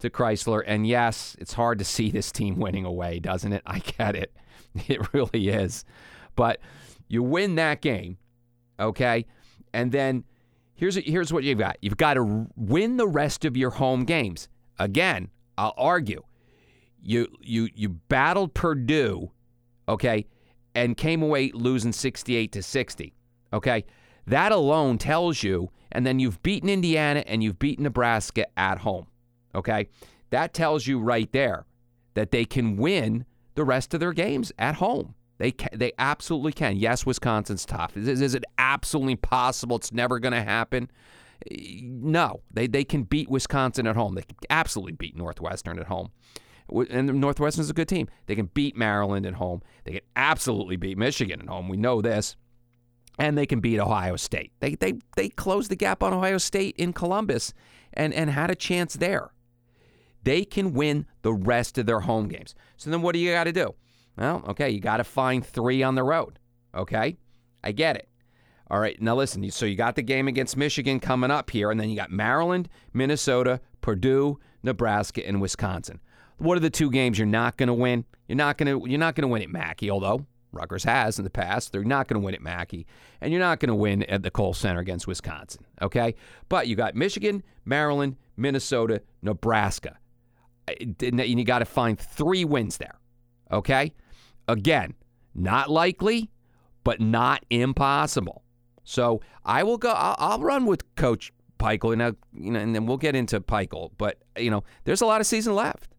to 0.00 0.10
Crisler, 0.10 0.62
and 0.66 0.86
yes, 0.86 1.36
it's 1.38 1.52
hard 1.52 1.78
to 1.78 1.84
see 1.84 2.10
this 2.10 2.32
team 2.32 2.56
winning 2.56 2.84
away, 2.84 3.18
doesn't 3.18 3.52
it? 3.52 3.62
I 3.66 3.78
get 3.80 4.16
it. 4.16 4.34
It 4.86 5.12
really 5.12 5.48
is. 5.48 5.84
But 6.36 6.60
you 7.08 7.24
win 7.24 7.56
that 7.56 7.80
game, 7.82 8.18
okay, 8.78 9.26
and 9.72 9.90
then 9.90 10.24
here's 10.74 10.94
here's 10.96 11.32
what 11.32 11.42
you've 11.42 11.58
got. 11.58 11.76
You've 11.82 11.96
got 11.96 12.14
to 12.14 12.46
win 12.56 12.96
the 12.96 13.08
rest 13.08 13.44
of 13.44 13.56
your 13.56 13.70
home 13.70 14.04
games. 14.04 14.48
Again, 14.78 15.28
I'll 15.58 15.74
argue. 15.76 16.22
You 17.02 17.28
you 17.40 17.68
you 17.74 17.88
battled 17.88 18.54
Purdue, 18.54 19.32
okay 19.88 20.26
and 20.74 20.96
came 20.96 21.22
away 21.22 21.50
losing 21.52 21.92
68 21.92 22.52
to 22.52 22.62
60. 22.62 23.14
Okay? 23.52 23.84
That 24.30 24.52
alone 24.52 24.98
tells 24.98 25.42
you, 25.42 25.70
and 25.90 26.06
then 26.06 26.20
you've 26.20 26.40
beaten 26.42 26.68
Indiana 26.68 27.24
and 27.26 27.42
you've 27.42 27.58
beaten 27.58 27.82
Nebraska 27.82 28.46
at 28.58 28.78
home. 28.78 29.08
Okay? 29.54 29.88
That 30.30 30.54
tells 30.54 30.86
you 30.86 31.00
right 31.00 31.30
there 31.32 31.66
that 32.14 32.30
they 32.30 32.44
can 32.44 32.76
win 32.76 33.24
the 33.56 33.64
rest 33.64 33.92
of 33.92 33.98
their 33.98 34.12
games 34.12 34.52
at 34.56 34.76
home. 34.76 35.14
They 35.38 35.50
can, 35.50 35.76
they 35.76 35.92
absolutely 35.98 36.52
can. 36.52 36.76
Yes, 36.76 37.04
Wisconsin's 37.04 37.64
tough. 37.64 37.96
Is, 37.96 38.20
is 38.20 38.34
it 38.34 38.44
absolutely 38.58 39.16
possible 39.16 39.76
it's 39.76 39.92
never 39.92 40.20
going 40.20 40.34
to 40.34 40.42
happen? 40.42 40.90
No, 41.50 42.42
they 42.52 42.66
they 42.66 42.84
can 42.84 43.04
beat 43.04 43.30
Wisconsin 43.30 43.86
at 43.86 43.96
home. 43.96 44.14
They 44.14 44.22
can 44.22 44.36
absolutely 44.50 44.92
beat 44.92 45.16
Northwestern 45.16 45.78
at 45.78 45.86
home 45.86 46.10
and 46.90 47.20
Northwestern 47.20 47.62
is 47.62 47.70
a 47.70 47.74
good 47.74 47.88
team. 47.88 48.08
They 48.26 48.34
can 48.34 48.46
beat 48.46 48.76
Maryland 48.76 49.26
at 49.26 49.34
home. 49.34 49.62
They 49.84 49.92
can 49.92 50.00
absolutely 50.16 50.76
beat 50.76 50.98
Michigan 50.98 51.40
at 51.40 51.48
home. 51.48 51.68
We 51.68 51.76
know 51.76 52.00
this. 52.00 52.36
And 53.18 53.36
they 53.36 53.46
can 53.46 53.60
beat 53.60 53.78
Ohio 53.78 54.16
State. 54.16 54.52
They 54.60 54.76
they 54.76 54.94
they 55.16 55.28
closed 55.28 55.70
the 55.70 55.76
gap 55.76 56.02
on 56.02 56.14
Ohio 56.14 56.38
State 56.38 56.74
in 56.76 56.92
Columbus 56.92 57.52
and 57.92 58.14
and 58.14 58.30
had 58.30 58.50
a 58.50 58.54
chance 58.54 58.94
there. 58.94 59.30
They 60.22 60.44
can 60.44 60.72
win 60.72 61.06
the 61.22 61.32
rest 61.32 61.78
of 61.78 61.86
their 61.86 62.00
home 62.00 62.28
games. 62.28 62.54
So 62.76 62.90
then 62.90 63.02
what 63.02 63.12
do 63.12 63.18
you 63.18 63.32
got 63.32 63.44
to 63.44 63.52
do? 63.52 63.74
Well, 64.16 64.44
okay, 64.48 64.68
you 64.70 64.80
got 64.80 64.98
to 64.98 65.04
find 65.04 65.44
3 65.44 65.82
on 65.82 65.94
the 65.94 66.02
road. 66.02 66.38
Okay? 66.74 67.16
I 67.64 67.72
get 67.72 67.96
it. 67.96 68.08
All 68.70 68.78
right, 68.78 69.00
now 69.00 69.16
listen. 69.16 69.50
So 69.50 69.66
you 69.66 69.76
got 69.76 69.96
the 69.96 70.02
game 70.02 70.28
against 70.28 70.56
Michigan 70.56 71.00
coming 71.00 71.30
up 71.30 71.50
here, 71.50 71.70
and 71.70 71.80
then 71.80 71.90
you 71.90 71.96
got 71.96 72.10
Maryland, 72.10 72.68
Minnesota, 72.92 73.60
Purdue, 73.80 74.38
Nebraska, 74.62 75.26
and 75.26 75.40
Wisconsin. 75.40 76.00
What 76.38 76.56
are 76.56 76.60
the 76.60 76.70
two 76.70 76.90
games 76.90 77.18
you're 77.18 77.26
not 77.26 77.56
going 77.56 77.66
to 77.66 77.74
win? 77.74 78.04
You're 78.28 78.36
not 78.36 78.58
going 78.58 78.68
to 78.68 78.88
you're 78.88 79.00
not 79.00 79.16
going 79.16 79.22
to 79.22 79.28
win 79.28 79.42
at 79.42 79.50
Mackey, 79.50 79.90
although 79.90 80.24
Rutgers 80.52 80.84
has 80.84 81.18
in 81.18 81.24
the 81.24 81.30
past. 81.30 81.72
They're 81.72 81.84
not 81.84 82.08
going 82.08 82.20
to 82.20 82.24
win 82.24 82.34
at 82.34 82.42
Mackey, 82.42 82.86
and 83.20 83.32
you're 83.32 83.40
not 83.40 83.60
going 83.60 83.68
to 83.68 83.74
win 83.74 84.02
at 84.04 84.22
the 84.22 84.30
Kohl 84.30 84.54
Center 84.54 84.80
against 84.80 85.06
Wisconsin. 85.06 85.64
Okay, 85.80 86.14
but 86.48 86.66
you 86.66 86.76
got 86.76 86.94
Michigan, 86.94 87.42
Maryland, 87.64 88.16
Minnesota, 88.36 89.02
Nebraska, 89.22 89.98
and 90.66 91.20
you 91.20 91.44
got 91.44 91.60
to 91.60 91.64
find 91.64 91.98
three 91.98 92.44
wins 92.44 92.78
there. 92.78 92.98
Okay, 93.52 93.92
again, 94.48 94.94
not 95.34 95.70
likely, 95.70 96.30
but 96.84 97.00
not 97.00 97.44
impossible. 97.50 98.42
So 98.84 99.20
I 99.44 99.62
will 99.62 99.78
go. 99.78 99.90
I'll, 99.90 100.16
I'll 100.18 100.40
run 100.40 100.66
with 100.66 100.94
Coach 100.96 101.32
Pikiell, 101.58 101.92
and, 101.92 102.16
you 102.34 102.50
know, 102.50 102.58
and 102.58 102.74
then 102.74 102.86
we'll 102.86 102.96
get 102.96 103.14
into 103.14 103.40
Pikiell. 103.40 103.90
But 103.98 104.18
you 104.36 104.50
know, 104.50 104.64
there's 104.84 105.00
a 105.00 105.06
lot 105.06 105.20
of 105.20 105.26
season 105.26 105.54
left. 105.54 105.89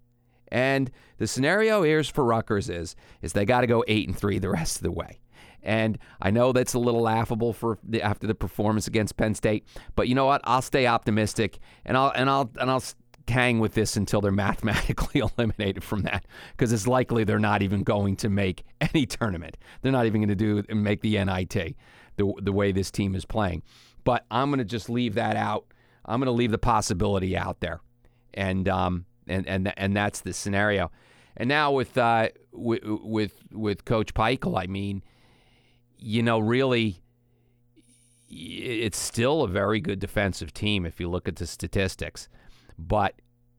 And 0.51 0.91
the 1.17 1.27
scenario 1.27 1.83
here 1.83 2.03
for 2.03 2.23
Rutgers 2.23 2.69
is 2.69 2.95
is 3.21 3.33
they 3.33 3.45
got 3.45 3.61
to 3.61 3.67
go 3.67 3.83
eight 3.87 4.07
and 4.07 4.17
three 4.17 4.39
the 4.39 4.49
rest 4.49 4.77
of 4.77 4.83
the 4.83 4.91
way. 4.91 5.19
And 5.63 5.97
I 6.21 6.31
know 6.31 6.51
that's 6.51 6.73
a 6.73 6.79
little 6.79 7.01
laughable 7.01 7.53
for 7.53 7.77
the, 7.83 8.01
after 8.01 8.27
the 8.27 8.35
performance 8.35 8.87
against 8.87 9.15
Penn 9.17 9.35
State, 9.35 9.67
but 9.95 10.07
you 10.07 10.15
know 10.15 10.25
what? 10.25 10.41
I'll 10.43 10.61
stay 10.61 10.87
optimistic, 10.87 11.59
and 11.85 11.95
I'll 11.95 12.11
and 12.15 12.29
I'll 12.29 12.49
and 12.59 12.69
I'll 12.69 12.83
hang 13.27 13.59
with 13.59 13.75
this 13.75 13.95
until 13.95 14.21
they're 14.21 14.31
mathematically 14.31 15.21
eliminated 15.21 15.83
from 15.83 16.01
that, 16.03 16.25
because 16.51 16.73
it's 16.73 16.87
likely 16.87 17.23
they're 17.23 17.39
not 17.39 17.61
even 17.61 17.83
going 17.83 18.15
to 18.17 18.29
make 18.29 18.63
any 18.81 19.05
tournament. 19.05 19.57
They're 19.81 19.91
not 19.91 20.05
even 20.07 20.21
going 20.21 20.35
to 20.37 20.63
do 20.63 20.75
make 20.75 21.01
the 21.01 21.23
NIT 21.23 21.75
the 22.17 22.33
the 22.41 22.51
way 22.51 22.71
this 22.71 22.91
team 22.91 23.15
is 23.15 23.25
playing. 23.25 23.61
But 24.03 24.25
I'm 24.31 24.49
going 24.49 24.59
to 24.59 24.65
just 24.65 24.89
leave 24.89 25.13
that 25.13 25.35
out. 25.35 25.65
I'm 26.05 26.19
going 26.19 26.25
to 26.25 26.31
leave 26.31 26.49
the 26.49 26.57
possibility 26.57 27.37
out 27.37 27.59
there, 27.59 27.81
and 28.33 28.67
um, 28.67 29.05
and 29.31 29.47
and 29.47 29.73
and 29.77 29.95
that's 29.95 30.21
the 30.21 30.33
scenario. 30.33 30.91
And 31.37 31.47
now 31.47 31.71
with 31.71 31.97
uh, 31.97 32.29
with 32.51 32.81
with 32.83 33.33
with 33.51 33.85
Coach 33.85 34.13
Pikiell, 34.13 34.61
I 34.61 34.67
mean, 34.67 35.01
you 35.97 36.21
know, 36.21 36.39
really, 36.39 37.01
it's 38.29 38.97
still 38.97 39.43
a 39.43 39.47
very 39.47 39.79
good 39.79 39.99
defensive 39.99 40.53
team 40.53 40.85
if 40.85 40.99
you 40.99 41.09
look 41.09 41.27
at 41.27 41.37
the 41.37 41.47
statistics, 41.47 42.27
but 42.77 43.15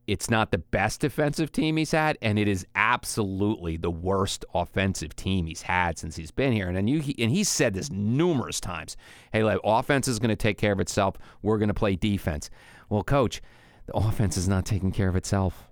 it's 0.06 0.28
not 0.28 0.50
the 0.50 0.58
best 0.58 1.00
defensive 1.00 1.52
team 1.52 1.76
he's 1.76 1.92
had, 1.92 2.18
and 2.20 2.38
it 2.38 2.48
is 2.48 2.66
absolutely 2.74 3.76
the 3.76 3.90
worst 3.90 4.44
offensive 4.52 5.14
team 5.14 5.46
he's 5.46 5.62
had 5.62 5.96
since 5.96 6.16
he's 6.16 6.32
been 6.32 6.52
here. 6.52 6.68
And 6.68 6.76
and 6.76 6.90
you 6.90 7.02
and 7.18 7.30
he's 7.30 7.48
said 7.48 7.72
this 7.72 7.90
numerous 7.90 8.60
times. 8.60 8.96
Hey, 9.32 9.44
like, 9.44 9.60
offense 9.64 10.08
is 10.08 10.18
going 10.18 10.30
to 10.30 10.36
take 10.36 10.58
care 10.58 10.72
of 10.72 10.80
itself. 10.80 11.16
We're 11.40 11.58
going 11.58 11.68
to 11.68 11.74
play 11.74 11.96
defense. 11.96 12.50
Well, 12.88 13.04
coach 13.04 13.40
the 13.92 13.98
offense 13.98 14.36
is 14.36 14.48
not 14.48 14.64
taking 14.64 14.92
care 14.92 15.08
of 15.08 15.16
itself. 15.16 15.68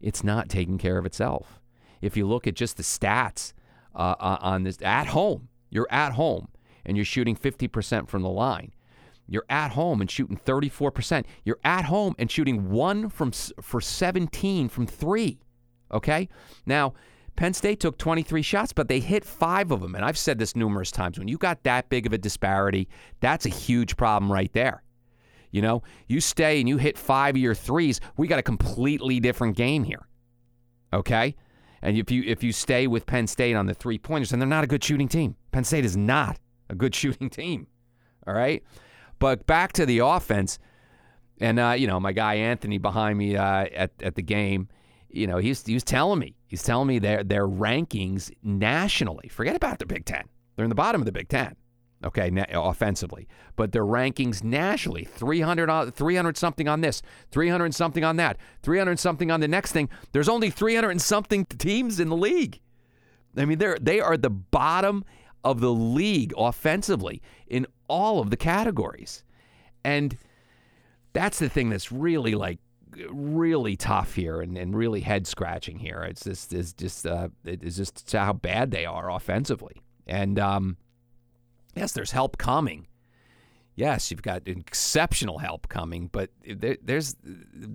It's 0.00 0.24
not 0.24 0.48
taking 0.48 0.78
care 0.78 0.98
of 0.98 1.06
itself. 1.06 1.60
If 2.00 2.16
you 2.16 2.26
look 2.26 2.46
at 2.46 2.54
just 2.54 2.76
the 2.76 2.82
stats 2.82 3.52
uh, 3.94 4.14
uh 4.18 4.38
on 4.40 4.64
this 4.64 4.78
at 4.82 5.08
home, 5.08 5.48
you're 5.70 5.88
at 5.90 6.12
home 6.12 6.48
and 6.84 6.96
you're 6.96 7.04
shooting 7.04 7.36
50% 7.36 8.08
from 8.08 8.22
the 8.22 8.28
line. 8.28 8.72
You're 9.28 9.46
at 9.48 9.72
home 9.72 10.00
and 10.00 10.10
shooting 10.10 10.38
34%. 10.44 11.24
You're 11.44 11.58
at 11.64 11.86
home 11.86 12.14
and 12.18 12.30
shooting 12.30 12.70
one 12.70 13.08
from 13.08 13.32
for 13.32 13.80
17 13.80 14.68
from 14.68 14.86
three. 14.86 15.40
Okay? 15.90 16.28
Now, 16.64 16.94
Penn 17.34 17.52
State 17.52 17.80
took 17.80 17.98
23 17.98 18.40
shots, 18.42 18.72
but 18.72 18.88
they 18.88 19.00
hit 19.00 19.24
five 19.24 19.72
of 19.72 19.80
them. 19.80 19.94
And 19.94 20.04
I've 20.04 20.16
said 20.16 20.38
this 20.38 20.54
numerous 20.54 20.90
times. 20.90 21.18
When 21.18 21.28
you 21.28 21.38
got 21.38 21.64
that 21.64 21.88
big 21.88 22.06
of 22.06 22.12
a 22.12 22.18
disparity, 22.18 22.88
that's 23.20 23.46
a 23.46 23.50
huge 23.50 23.96
problem 23.96 24.32
right 24.32 24.52
there. 24.52 24.82
You 25.56 25.62
know, 25.62 25.82
you 26.06 26.20
stay 26.20 26.60
and 26.60 26.68
you 26.68 26.76
hit 26.76 26.98
five 26.98 27.34
of 27.34 27.40
your 27.40 27.54
threes, 27.54 28.00
we 28.16 28.28
got 28.28 28.38
a 28.38 28.42
completely 28.42 29.20
different 29.20 29.56
game 29.56 29.84
here. 29.84 30.06
Okay? 30.92 31.34
And 31.82 31.96
if 31.96 32.10
you 32.10 32.22
if 32.26 32.42
you 32.42 32.52
stay 32.52 32.86
with 32.86 33.06
Penn 33.06 33.26
State 33.26 33.54
on 33.54 33.66
the 33.66 33.74
three 33.74 33.98
pointers, 33.98 34.30
then 34.30 34.38
they're 34.38 34.48
not 34.48 34.64
a 34.64 34.66
good 34.66 34.84
shooting 34.84 35.08
team. 35.08 35.34
Penn 35.52 35.64
State 35.64 35.84
is 35.84 35.96
not 35.96 36.38
a 36.68 36.74
good 36.74 36.94
shooting 37.00 37.30
team. 37.30 37.66
All 38.26 38.34
right? 38.34 38.62
But 39.18 39.46
back 39.46 39.72
to 39.74 39.86
the 39.86 40.00
offense, 40.00 40.58
and 41.40 41.58
uh, 41.58 41.74
you 41.76 41.86
know, 41.86 41.98
my 41.98 42.12
guy 42.12 42.34
Anthony 42.34 42.78
behind 42.78 43.18
me 43.18 43.36
uh, 43.36 43.66
at 43.74 43.92
at 44.02 44.14
the 44.14 44.22
game, 44.22 44.68
you 45.08 45.26
know, 45.26 45.38
he's 45.38 45.64
he 45.64 45.74
was 45.74 45.84
telling 45.84 46.18
me 46.18 46.36
He's 46.46 46.62
telling 46.62 46.88
me 46.88 46.98
their 46.98 47.24
their 47.24 47.46
rankings 47.46 48.32
nationally. 48.42 49.28
Forget 49.28 49.56
about 49.56 49.78
the 49.78 49.86
Big 49.86 50.04
Ten. 50.04 50.24
They're 50.54 50.64
in 50.64 50.68
the 50.68 50.76
bottom 50.76 51.00
of 51.00 51.06
the 51.06 51.12
Big 51.12 51.28
Ten. 51.28 51.56
Okay, 52.04 52.30
na- 52.30 52.44
offensively, 52.52 53.26
but 53.56 53.72
their 53.72 53.84
rankings 53.84 54.44
nationally 54.44 55.04
300, 55.04 55.94
300 55.94 56.36
something 56.36 56.68
on 56.68 56.82
this, 56.82 57.00
300 57.30 57.74
something 57.74 58.04
on 58.04 58.16
that, 58.16 58.36
300 58.62 58.98
something 58.98 59.30
on 59.30 59.40
the 59.40 59.48
next 59.48 59.72
thing. 59.72 59.88
There's 60.12 60.28
only 60.28 60.50
300 60.50 60.90
and 60.90 61.00
something 61.00 61.46
teams 61.46 61.98
in 61.98 62.10
the 62.10 62.16
league. 62.16 62.60
I 63.36 63.44
mean, 63.46 63.58
they're 63.58 63.78
they 63.80 64.00
are 64.00 64.16
the 64.16 64.30
bottom 64.30 65.04
of 65.42 65.60
the 65.60 65.72
league 65.72 66.34
offensively 66.36 67.22
in 67.46 67.66
all 67.88 68.20
of 68.20 68.30
the 68.30 68.36
categories, 68.36 69.24
and 69.84 70.16
that's 71.12 71.38
the 71.38 71.48
thing 71.48 71.70
that's 71.70 71.90
really 71.90 72.34
like 72.34 72.58
really 73.10 73.76
tough 73.76 74.14
here 74.14 74.40
and, 74.40 74.56
and 74.56 74.76
really 74.76 75.00
head 75.00 75.26
scratching 75.26 75.78
here. 75.78 76.02
It's 76.02 76.24
just 76.24 76.52
it's 76.52 76.72
just 76.72 77.06
uh, 77.06 77.28
it's 77.44 77.76
just 77.76 78.12
how 78.12 78.32
bad 78.32 78.70
they 78.70 78.86
are 78.86 79.10
offensively. 79.10 79.82
And 80.06 80.38
um, 80.38 80.76
yes, 81.76 81.92
there's 81.92 82.12
help 82.12 82.38
coming. 82.38 82.86
Yes, 83.74 84.10
you've 84.10 84.22
got 84.22 84.48
exceptional 84.48 85.38
help 85.38 85.68
coming, 85.68 86.08
but 86.10 86.30
there, 86.48 86.78
there's 86.82 87.14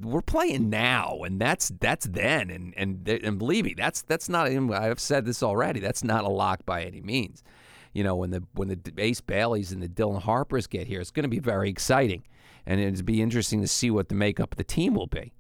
we're 0.02 0.24
playing 0.24 0.72
now, 0.72 1.20
and 1.24 1.40
that's 1.40 1.72
that's 1.80 2.08
then, 2.08 2.50
and 2.50 2.74
and 2.76 3.08
and 3.08 3.38
believe 3.38 3.66
me, 3.66 3.76
that's 3.76 4.02
that's 4.02 4.28
not. 4.28 4.48
I've 4.48 5.00
said 5.00 5.26
this 5.26 5.44
already. 5.44 5.80
That's 5.80 6.04
not 6.04 6.24
a 6.24 6.30
lock 6.30 6.66
by 6.66 6.84
any 6.84 7.02
means. 7.02 7.44
You 7.94 8.04
know, 8.04 8.16
when 8.16 8.32
the 8.32 8.44
when 8.54 8.70
the 8.70 8.80
Ace 8.98 9.22
Baileys 9.22 9.72
and 9.72 9.84
the 9.84 9.88
Dylan 9.88 10.24
Harpers 10.24 10.66
get 10.66 10.88
here, 10.88 11.02
it's 11.02 11.12
going 11.12 11.24
to 11.24 11.30
be 11.30 11.40
very 11.40 11.70
exciting 11.70 12.24
and 12.66 12.80
it'd 12.80 13.06
be 13.06 13.22
interesting 13.22 13.62
to 13.62 13.68
see 13.68 13.92
what 13.92 14.10
the 14.10 14.16
makeup 14.16 14.54
of 14.54 14.58
the 14.58 14.64
team 14.64 14.94
will 14.94 15.08
be 15.08 15.34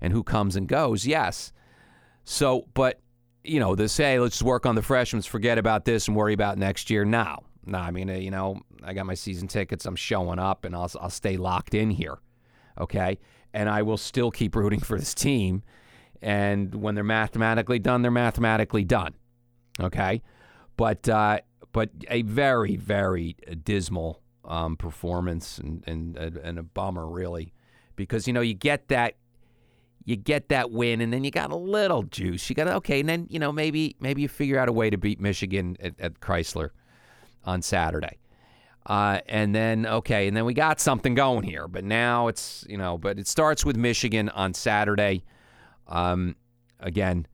and 0.00 0.12
who 0.12 0.22
comes 0.22 0.56
and 0.56 0.68
goes. 0.68 1.06
Yes. 1.06 1.52
So, 2.24 2.66
but 2.74 3.00
you 3.42 3.58
know, 3.58 3.74
they 3.74 3.86
say 3.86 4.18
let's 4.18 4.42
work 4.42 4.66
on 4.66 4.74
the 4.74 4.82
freshmen, 4.82 5.22
forget 5.22 5.58
about 5.58 5.84
this, 5.84 6.08
and 6.08 6.16
worry 6.16 6.34
about 6.34 6.58
next 6.58 6.90
year. 6.90 7.04
Now, 7.04 7.42
no, 7.66 7.78
I 7.78 7.90
mean, 7.90 8.08
uh, 8.08 8.14
you 8.14 8.30
know, 8.30 8.60
I 8.82 8.94
got 8.94 9.06
my 9.06 9.14
season 9.14 9.48
tickets. 9.48 9.84
I'm 9.86 9.96
showing 9.96 10.38
up, 10.38 10.64
and 10.64 10.74
I'll 10.74 10.90
I'll 11.00 11.10
stay 11.10 11.36
locked 11.36 11.74
in 11.74 11.90
here, 11.90 12.18
okay? 12.78 13.18
And 13.52 13.68
I 13.68 13.82
will 13.82 13.96
still 13.96 14.30
keep 14.30 14.56
rooting 14.56 14.80
for 14.80 14.98
this 14.98 15.14
team. 15.14 15.62
And 16.22 16.74
when 16.74 16.94
they're 16.94 17.04
mathematically 17.04 17.78
done, 17.78 18.02
they're 18.02 18.10
mathematically 18.10 18.84
done, 18.84 19.14
okay? 19.80 20.22
But 20.76 21.08
uh, 21.08 21.40
but 21.72 21.90
a 22.08 22.22
very 22.22 22.76
very 22.76 23.36
dismal 23.62 24.22
um, 24.44 24.76
performance 24.76 25.58
and, 25.58 25.84
and 25.86 26.16
and 26.16 26.58
a 26.58 26.62
bummer 26.62 27.08
really, 27.08 27.52
because 27.96 28.26
you 28.26 28.32
know 28.32 28.40
you 28.40 28.54
get 28.54 28.88
that 28.88 29.16
you 30.04 30.16
get 30.16 30.48
that 30.48 30.70
win 30.70 31.02
and 31.02 31.12
then 31.12 31.24
you 31.24 31.30
got 31.30 31.50
a 31.50 31.56
little 31.56 32.02
juice. 32.04 32.48
You 32.48 32.56
got 32.56 32.68
okay, 32.68 33.00
and 33.00 33.08
then 33.08 33.26
you 33.28 33.38
know 33.38 33.52
maybe 33.52 33.96
maybe 34.00 34.22
you 34.22 34.28
figure 34.28 34.58
out 34.58 34.68
a 34.68 34.72
way 34.72 34.88
to 34.88 34.96
beat 34.96 35.20
Michigan 35.20 35.76
at, 35.80 35.94
at 36.00 36.20
Crisler 36.20 36.70
on 37.44 37.62
Saturday. 37.62 38.18
Uh, 38.86 39.20
and 39.28 39.54
then 39.54 39.86
okay, 39.86 40.26
and 40.26 40.36
then 40.36 40.44
we 40.44 40.54
got 40.54 40.80
something 40.80 41.14
going 41.14 41.42
here. 41.42 41.68
But 41.68 41.84
now 41.84 42.28
it's 42.28 42.64
you 42.68 42.78
know, 42.78 42.96
but 42.96 43.18
it 43.18 43.28
starts 43.28 43.64
with 43.64 43.76
Michigan 43.76 44.28
on 44.30 44.54
Saturday. 44.54 45.22
Um, 45.86 46.36
again, 46.80 47.26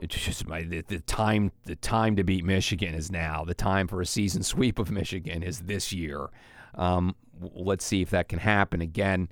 it's 0.00 0.16
just 0.16 0.46
my 0.46 0.62
the, 0.62 0.82
the, 0.82 1.00
time 1.00 1.50
the 1.64 1.76
time 1.76 2.16
to 2.16 2.24
beat 2.24 2.44
Michigan 2.44 2.94
is 2.94 3.10
now. 3.10 3.44
The 3.44 3.54
time 3.54 3.88
for 3.88 4.00
a 4.00 4.06
season 4.06 4.42
sweep 4.42 4.78
of 4.78 4.90
Michigan 4.90 5.42
is 5.42 5.60
this 5.60 5.92
year. 5.92 6.28
Um, 6.76 7.16
let's 7.40 7.84
see 7.84 8.00
if 8.02 8.10
that 8.10 8.28
can 8.28 8.38
happen 8.38 8.80
again. 8.80 9.28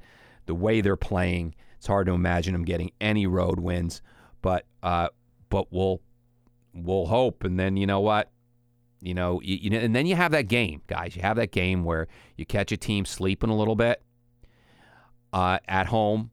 The 0.46 0.54
way 0.54 0.80
they're 0.80 0.96
playing, 0.96 1.54
it's 1.76 1.86
hard 1.86 2.06
to 2.08 2.14
imagine 2.14 2.52
them 2.52 2.64
getting 2.64 2.90
any 3.00 3.26
road 3.26 3.60
wins. 3.60 4.02
But 4.42 4.66
uh, 4.82 5.08
but 5.50 5.72
we'll 5.72 6.00
we'll 6.74 7.06
hope. 7.06 7.44
And 7.44 7.58
then 7.58 7.76
you 7.76 7.86
know 7.86 8.00
what, 8.00 8.30
you 9.00 9.14
know, 9.14 9.40
you, 9.42 9.56
you 9.62 9.70
know, 9.70 9.78
and 9.78 9.94
then 9.94 10.06
you 10.06 10.16
have 10.16 10.32
that 10.32 10.48
game, 10.48 10.82
guys. 10.86 11.14
You 11.14 11.22
have 11.22 11.36
that 11.36 11.52
game 11.52 11.84
where 11.84 12.08
you 12.36 12.44
catch 12.44 12.72
a 12.72 12.76
team 12.76 13.04
sleeping 13.04 13.50
a 13.50 13.56
little 13.56 13.76
bit 13.76 14.02
uh, 15.32 15.58
at 15.68 15.86
home, 15.86 16.30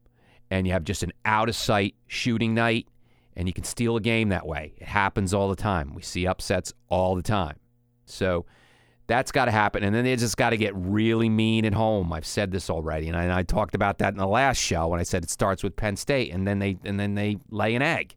and 0.50 0.66
you 0.66 0.72
have 0.72 0.84
just 0.84 1.02
an 1.02 1.12
out 1.24 1.48
of 1.48 1.54
sight 1.54 1.94
shooting 2.06 2.54
night 2.54 2.88
and 3.36 3.46
you 3.46 3.52
can 3.52 3.64
steal 3.64 3.96
a 3.96 4.00
game 4.00 4.30
that 4.30 4.46
way. 4.46 4.72
It 4.78 4.88
happens 4.88 5.34
all 5.34 5.48
the 5.48 5.56
time. 5.56 5.94
We 5.94 6.02
see 6.02 6.26
upsets 6.26 6.72
all 6.88 7.14
the 7.14 7.22
time. 7.22 7.56
So 8.06 8.46
that's 9.06 9.30
got 9.30 9.44
to 9.44 9.50
happen. 9.50 9.84
And 9.84 9.94
then 9.94 10.04
they 10.04 10.16
just 10.16 10.38
got 10.38 10.50
to 10.50 10.56
get 10.56 10.74
really 10.74 11.28
mean 11.28 11.66
at 11.66 11.74
home. 11.74 12.12
I've 12.12 12.26
said 12.26 12.50
this 12.50 12.70
already, 12.70 13.08
and 13.08 13.16
I, 13.16 13.24
and 13.24 13.32
I, 13.32 13.42
talked 13.42 13.74
about 13.74 13.98
that 13.98 14.14
in 14.14 14.18
the 14.18 14.26
last 14.26 14.56
show 14.56 14.88
when 14.88 15.00
I 15.00 15.02
said 15.02 15.22
it 15.22 15.30
starts 15.30 15.62
with 15.62 15.76
Penn 15.76 15.96
State, 15.96 16.32
and 16.32 16.46
then 16.46 16.58
they 16.58 16.78
and 16.82 16.98
then 16.98 17.14
they 17.14 17.36
lay 17.50 17.74
an 17.74 17.82
egg. 17.82 18.16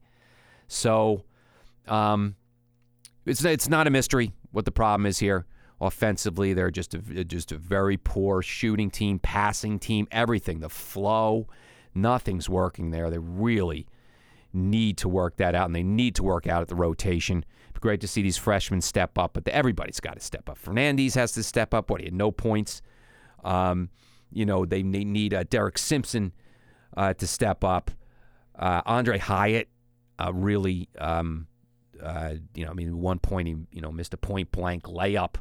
So 0.68 1.25
um, 1.88 2.36
it's 3.25 3.44
it's 3.44 3.68
not 3.68 3.88
a 3.88 3.89
mystery 3.89 4.32
what 4.51 4.65
the 4.65 4.72
problem 4.72 5.06
is 5.06 5.20
here. 5.20 5.46
Offensively, 5.82 6.53
they're 6.53 6.72
just 6.72 6.94
a, 6.94 7.24
just 7.24 7.51
a 7.51 7.58
very 7.58 7.96
poor 7.96 8.41
shooting 8.41 8.89
team, 8.89 9.18
passing 9.20 9.79
team, 9.79 10.08
everything. 10.12 10.60
The 10.60 10.70
flow, 10.70 11.48
nothing's 11.96 12.50
working 12.50 12.91
there. 12.91 13.10
They 13.10 13.18
really 13.18 13.88
need 14.51 14.98
to 14.98 15.08
work 15.08 15.38
that 15.38 15.56
out, 15.56 15.68
and 15.68 15.75
they 15.75 15.84
need 15.84 16.15
to 16.15 16.24
work 16.24 16.48
out 16.48 16.62
at 16.62 16.68
the 16.68 16.75
rotation. 16.75 17.46
Be 17.74 17.79
great 17.79 18.01
to 18.01 18.08
see 18.08 18.22
these 18.22 18.38
freshmen 18.38 18.82
step 18.82 19.18
up, 19.18 19.32
but 19.34 19.48
everybody's 19.48 20.01
got 20.01 20.15
to 20.15 20.22
step 20.22 20.50
up. 20.50 20.58
Fernandez 20.58 21.15
has 21.15 21.32
to 21.34 21.44
step 21.44 21.74
up. 21.74 21.89
What 21.89 22.01
he 22.01 22.08
had 22.08 22.13
no 22.13 22.32
points. 22.32 22.82
Um, 23.44 23.89
you 24.32 24.46
know 24.46 24.65
they, 24.65 24.84
need 24.84 25.34
uh, 25.34 25.44
Derek 25.44 25.77
Simpson 25.77 26.34
uh, 26.96 27.13
to 27.13 27.27
step 27.27 27.63
up. 27.63 27.91
Uh, 28.58 28.82
Aundre 28.84 29.20
Hyatt 29.20 29.70
uh, 30.20 30.34
really, 30.34 30.89
um, 30.98 31.48
uh, 32.01 32.36
you 32.53 32.65
know, 32.65 32.72
I 32.72 32.74
mean, 32.74 33.00
one 33.00 33.20
point 33.20 33.48
he 33.48 33.56
you 33.72 33.82
know 33.82 33.91
missed 33.91 34.13
a 34.13 34.18
point 34.18 34.51
blank 34.51 34.84
layup. 34.84 35.36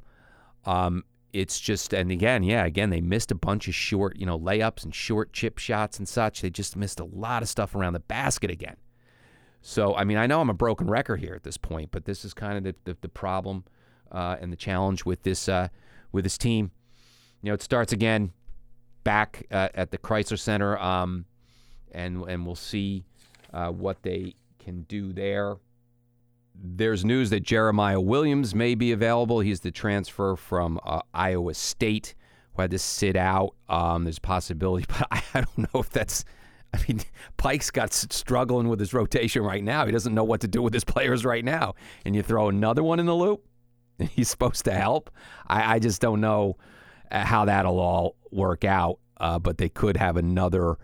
Um, 0.64 1.04
it's 1.32 1.60
just 1.60 1.92
and 1.92 2.10
again, 2.10 2.42
yeah, 2.42 2.64
again 2.64 2.90
they 2.90 3.00
missed 3.00 3.30
a 3.30 3.34
bunch 3.34 3.68
of 3.68 3.74
short, 3.74 4.16
you 4.16 4.26
know, 4.26 4.38
layups 4.38 4.84
and 4.84 4.94
short 4.94 5.32
chip 5.32 5.58
shots 5.58 5.98
and 5.98 6.08
such. 6.08 6.40
They 6.40 6.50
just 6.50 6.76
missed 6.76 7.00
a 7.00 7.04
lot 7.04 7.42
of 7.42 7.48
stuff 7.48 7.74
around 7.74 7.92
the 7.92 8.00
basket 8.00 8.50
again. 8.50 8.76
So, 9.60 9.94
I 9.94 10.04
mean, 10.04 10.16
I 10.16 10.26
know 10.26 10.40
I'm 10.40 10.50
a 10.50 10.54
broken 10.54 10.88
record 10.88 11.20
here 11.20 11.34
at 11.34 11.42
this 11.42 11.56
point, 11.56 11.90
but 11.90 12.04
this 12.04 12.24
is 12.24 12.32
kind 12.32 12.56
of 12.56 12.64
the, 12.64 12.74
the, 12.84 12.98
the 13.00 13.08
problem 13.08 13.64
uh, 14.10 14.36
and 14.40 14.52
the 14.52 14.56
challenge 14.56 15.04
with 15.04 15.22
this 15.22 15.48
uh, 15.48 15.68
with 16.12 16.24
this 16.24 16.38
team. 16.38 16.70
You 17.42 17.50
know, 17.50 17.54
it 17.54 17.62
starts 17.62 17.92
again 17.92 18.32
back 19.04 19.46
uh, 19.50 19.68
at 19.74 19.90
the 19.90 19.98
Crisler 19.98 20.38
Center, 20.38 20.78
um, 20.78 21.26
and 21.92 22.22
and 22.22 22.46
we'll 22.46 22.54
see 22.54 23.04
uh, 23.52 23.70
what 23.70 24.02
they 24.02 24.34
can 24.58 24.82
do 24.82 25.12
there. 25.12 25.56
There's 26.60 27.04
news 27.04 27.30
that 27.30 27.44
Jeremiah 27.44 28.00
Williams 28.00 28.54
may 28.54 28.74
be 28.74 28.92
available. 28.92 29.40
He's 29.40 29.60
the 29.60 29.70
transfer 29.70 30.34
from 30.36 30.80
uh, 30.84 31.00
Iowa 31.14 31.54
State 31.54 32.14
who 32.54 32.62
had 32.62 32.72
to 32.72 32.78
sit 32.78 33.14
out. 33.14 33.54
Um, 33.68 34.04
there's 34.04 34.18
a 34.18 34.22
possibility, 34.22 34.86
but 34.88 35.06
I, 35.10 35.22
I 35.34 35.40
don't 35.42 35.58
know 35.58 35.80
if 35.80 35.90
that's 35.90 36.24
I 36.72 36.78
mean, 36.86 37.00
Pike's 37.36 37.70
got 37.70 37.92
struggling 37.92 38.68
with 38.68 38.78
his 38.78 38.92
rotation 38.92 39.42
right 39.42 39.64
now. 39.64 39.86
He 39.86 39.92
doesn't 39.92 40.14
know 40.14 40.24
what 40.24 40.42
to 40.42 40.48
do 40.48 40.62
with 40.62 40.74
his 40.74 40.84
players 40.84 41.24
right 41.24 41.44
now. 41.44 41.74
And 42.04 42.14
you 42.14 42.22
throw 42.22 42.48
another 42.48 42.82
one 42.82 43.00
in 43.00 43.06
the 43.06 43.14
loop, 43.14 43.44
and 43.98 44.08
he's 44.08 44.28
supposed 44.28 44.64
to 44.66 44.72
help. 44.72 45.10
I, 45.46 45.76
I 45.76 45.78
just 45.78 46.00
don't 46.00 46.20
know 46.20 46.56
uh, 47.10 47.24
how 47.24 47.46
that'll 47.46 47.78
all 47.78 48.16
work 48.30 48.64
out. 48.64 48.98
Uh, 49.20 49.38
but 49.38 49.58
they 49.58 49.68
could 49.68 49.96
have 49.96 50.16
another 50.16 50.76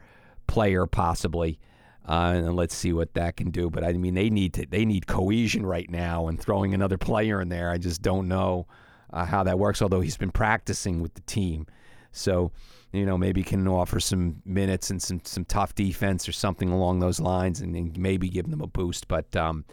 player 0.49 0.87
possibly, 0.87 1.61
uh, 2.07 2.33
and 2.35 2.57
let's 2.57 2.75
see 2.75 2.93
what 2.93 3.15
that 3.15 3.37
can 3.37 3.51
do. 3.51 3.71
But 3.71 3.85
I 3.85 3.93
mean, 3.93 4.15
they 4.15 4.31
need 4.31 4.55
to 4.55 4.67
they 4.67 4.85
need 4.85 5.07
cohesion 5.07 5.65
right 5.65 5.91
now, 5.91 6.29
and 6.29 6.41
throwing 6.41 6.75
another 6.75 6.99
player 6.99 7.41
in 7.41 7.49
there, 7.49 7.71
I 7.71 7.79
just 7.79 8.03
don't 8.03 8.29
know 8.29 8.67
uh, 9.13 9.25
how 9.25 9.43
that 9.45 9.59
works. 9.59 9.81
Although 9.81 10.01
he's 10.01 10.17
been 10.17 10.31
practicing 10.31 11.01
with 11.01 11.15
the 11.15 11.23
team, 11.23 11.67
so 12.13 12.53
you 12.95 13.05
know, 13.05 13.19
maybe 13.19 13.43
can 13.43 13.67
offer 13.67 13.99
some 13.99 14.41
minutes 14.45 14.89
and 14.89 15.03
some 15.03 15.21
some 15.25 15.45
tough 15.45 15.75
defense 15.75 16.29
or 16.29 16.33
something 16.33 16.71
along 16.71 17.01
those 17.01 17.19
lines, 17.19 17.61
and, 17.61 17.75
and 17.75 17.99
maybe 17.99 18.29
give 18.29 18.49
them 18.49 18.61
a 18.61 18.69
boost. 18.69 19.09
But 19.09 19.35
um, 19.35 19.65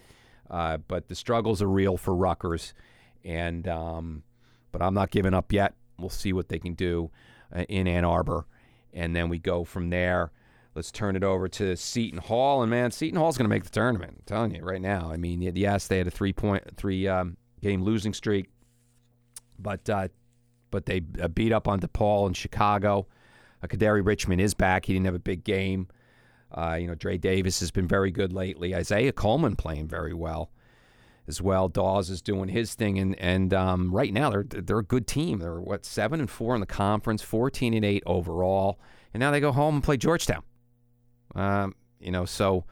uh, 0.49 0.77
but 0.77 1.07
the 1.07 1.15
struggles 1.15 1.61
are 1.61 1.69
real 1.69 1.97
for 1.97 2.15
Rutgers, 2.15 2.73
and 3.23 3.67
um, 3.67 4.23
but 4.71 4.81
I'm 4.81 4.95
not 4.95 5.11
giving 5.11 5.35
up 5.35 5.53
yet. 5.53 5.75
We'll 5.99 6.09
see 6.09 6.33
what 6.33 6.49
they 6.49 6.57
can 6.57 6.73
do 6.73 7.11
uh, 7.55 7.63
in 7.69 7.87
Ann 7.87 8.05
Arbor, 8.05 8.47
and 8.91 9.15
then 9.15 9.29
we 9.29 9.37
go 9.37 9.63
from 9.63 9.91
there. 9.91 10.31
Let's 10.73 10.91
turn 10.91 11.17
it 11.17 11.23
over 11.23 11.49
to 11.49 11.75
Seton 11.75 12.19
Hall, 12.19 12.61
and 12.61 12.69
man, 12.69 12.91
Seton 12.91 13.19
Hall's 13.19 13.37
going 13.37 13.45
to 13.45 13.49
make 13.53 13.65
the 13.65 13.69
tournament. 13.69 14.13
I'm 14.19 14.23
telling 14.25 14.55
you 14.55 14.63
right 14.63 14.81
now. 14.81 15.11
I 15.11 15.17
mean, 15.17 15.41
yes, 15.41 15.87
they 15.87 15.97
had 15.97 16.07
a 16.07 16.11
three 16.11 16.31
point 16.31 16.63
three 16.77 17.07
um, 17.09 17.35
game 17.61 17.83
losing 17.83 18.13
streak, 18.13 18.47
but 19.59 19.89
uh, 19.89 20.07
but 20.69 20.85
they 20.85 21.01
uh, 21.21 21.27
beat 21.27 21.51
up 21.51 21.67
on 21.67 21.81
DePaul 21.81 22.27
in 22.27 22.33
Chicago. 22.33 23.07
Uh, 23.61 23.67
Kadary 23.67 24.05
Richmond 24.05 24.39
is 24.39 24.53
back. 24.53 24.85
He 24.85 24.93
didn't 24.93 25.05
have 25.05 25.15
a 25.15 25.19
big 25.19 25.43
game. 25.43 25.87
Uh, 26.51 26.77
you 26.79 26.87
know, 26.87 26.95
Dre 26.95 27.17
Davis 27.17 27.59
has 27.59 27.71
been 27.71 27.87
very 27.87 28.11
good 28.11 28.31
lately. 28.31 28.73
Isaiah 28.73 29.11
Coleman 29.11 29.57
playing 29.57 29.87
very 29.87 30.13
well 30.13 30.51
as 31.27 31.41
well. 31.41 31.67
Dawes 31.67 32.09
is 32.09 32.21
doing 32.21 32.49
his 32.49 32.75
thing, 32.75 32.97
and 32.97 33.19
and 33.19 33.53
um, 33.53 33.93
right 33.93 34.13
now 34.13 34.29
they're 34.29 34.45
they're 34.47 34.79
a 34.79 34.83
good 34.83 35.05
team. 35.05 35.39
They're 35.39 35.59
what 35.59 35.85
seven 35.85 36.21
and 36.21 36.29
four 36.29 36.55
in 36.55 36.61
the 36.61 36.65
conference, 36.65 37.21
fourteen 37.21 37.73
and 37.73 37.83
eight 37.83 38.03
overall, 38.05 38.79
and 39.13 39.19
now 39.19 39.31
they 39.31 39.41
go 39.41 39.51
home 39.51 39.75
and 39.75 39.83
play 39.83 39.97
Georgetown. 39.97 40.43
Um, 41.35 41.75
you 41.99 42.11
know, 42.11 42.25
so 42.25 42.65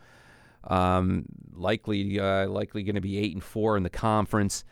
um, 0.66 1.25
likely 1.54 2.20
uh, 2.20 2.48
likely 2.48 2.84
going 2.84 2.96
to 2.96 3.01
be 3.01 3.18
eight 3.18 3.34
and 3.34 3.44
four 3.44 3.78
in 3.78 3.84
the 3.84 3.89
conference. 3.89 4.63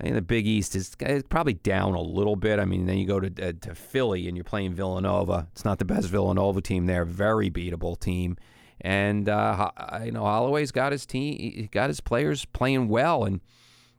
I 0.00 0.04
think 0.04 0.16
the 0.16 0.22
Big 0.22 0.46
East 0.46 0.74
is 0.74 0.96
probably 1.28 1.54
down 1.54 1.94
a 1.94 2.00
little 2.00 2.34
bit. 2.34 2.58
I 2.58 2.64
mean, 2.64 2.86
then 2.86 2.98
you 2.98 3.06
go 3.06 3.20
to 3.20 3.48
uh, 3.48 3.52
to 3.60 3.74
Philly 3.74 4.26
and 4.26 4.36
you're 4.36 4.44
playing 4.44 4.74
Villanova. 4.74 5.46
It's 5.52 5.64
not 5.64 5.78
the 5.78 5.84
best 5.84 6.08
Villanova 6.08 6.60
team 6.60 6.86
there. 6.86 7.04
Very 7.04 7.50
beatable 7.50 7.98
team. 7.98 8.36
And 8.80 9.28
uh, 9.28 9.70
you 10.04 10.10
know, 10.10 10.22
Holloway's 10.22 10.72
got 10.72 10.90
his 10.90 11.06
team, 11.06 11.68
got 11.70 11.88
his 11.88 12.00
players 12.00 12.44
playing 12.46 12.88
well, 12.88 13.24
and 13.24 13.40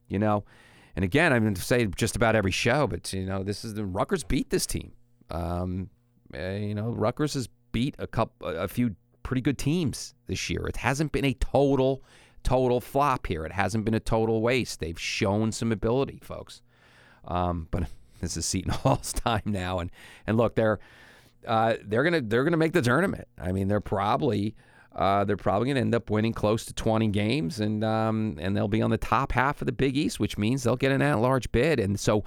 you 0.10 0.20
know, 0.20 0.44
and 0.96 1.06
again, 1.06 1.32
I'm 1.32 1.44
going 1.44 1.54
to 1.54 1.62
say 1.62 1.86
just 1.86 2.18
about 2.18 2.36
every 2.36 2.52
show, 2.52 2.86
but 2.86 3.12
you 3.14 3.26
know, 3.26 3.44
this 3.44 3.64
is 3.64 3.74
the 3.74 3.86
Rutgers 3.86 4.24
beat 4.26 4.50
this 4.50 4.66
team. 4.66 4.92
Um, 5.32 5.90
eh, 6.34 6.58
you 6.58 6.76
know, 6.76 6.90
Rutgers 6.90 7.34
has 7.36 7.48
beat 7.72 7.96
a 7.98 8.08
couple, 8.08 8.48
a 8.48 8.68
few 8.68 8.96
pretty 9.24 9.42
good 9.42 9.58
teams 9.58 10.14
this 10.28 10.50
year. 10.50 10.66
It 10.68 10.78
hasn't 10.78 11.12
been 11.12 11.26
a 11.26 11.34
total 11.34 12.04
total 12.44 12.82
flop 12.82 13.26
here. 13.28 13.46
It 13.46 13.54
hasn't 13.54 13.86
been 13.86 13.94
a 13.94 14.00
total 14.00 14.42
waste. 14.42 14.80
They've 14.80 15.00
shown 15.00 15.52
some 15.52 15.72
ability, 15.72 16.20
folks. 16.22 16.62
Um, 17.26 17.68
but 17.72 17.84
this 18.22 18.38
is 18.38 18.46
Seton 18.46 18.72
Hall's 18.72 19.14
time 19.14 19.44
now, 19.46 19.80
and 19.80 19.90
and 20.28 20.38
look, 20.38 20.56
they're 20.56 20.80
uh, 21.48 21.76
they're 21.84 22.04
gonna 22.04 22.22
they're 22.22 22.44
gonna 22.44 22.58
make 22.58 22.74
the 22.74 22.82
tournament. 22.82 23.28
I 23.40 23.52
mean, 23.52 23.68
they're 23.68 23.82
probably 23.82 24.56
uh, 24.96 25.24
they're 25.24 25.38
probably 25.38 25.70
gonna 25.70 25.82
end 25.82 25.96
up 25.96 26.10
winning 26.10 26.34
close 26.34 26.66
to 26.66 26.74
20 26.74 27.08
games, 27.08 27.60
and 27.60 27.84
um, 27.84 28.38
and 28.40 28.56
they'll 28.56 28.68
be 28.68 28.82
on 28.82 28.92
the 28.92 28.98
top 28.98 29.32
half 29.32 29.62
of 29.62 29.66
the 29.66 29.72
Big 29.72 29.98
East, 29.98 30.20
which 30.20 30.38
means 30.38 30.64
they'll 30.64 30.76
get 30.76 30.92
an 30.92 31.02
at-large 31.02 31.52
bid. 31.52 31.80
And 31.80 32.00
so, 32.00 32.24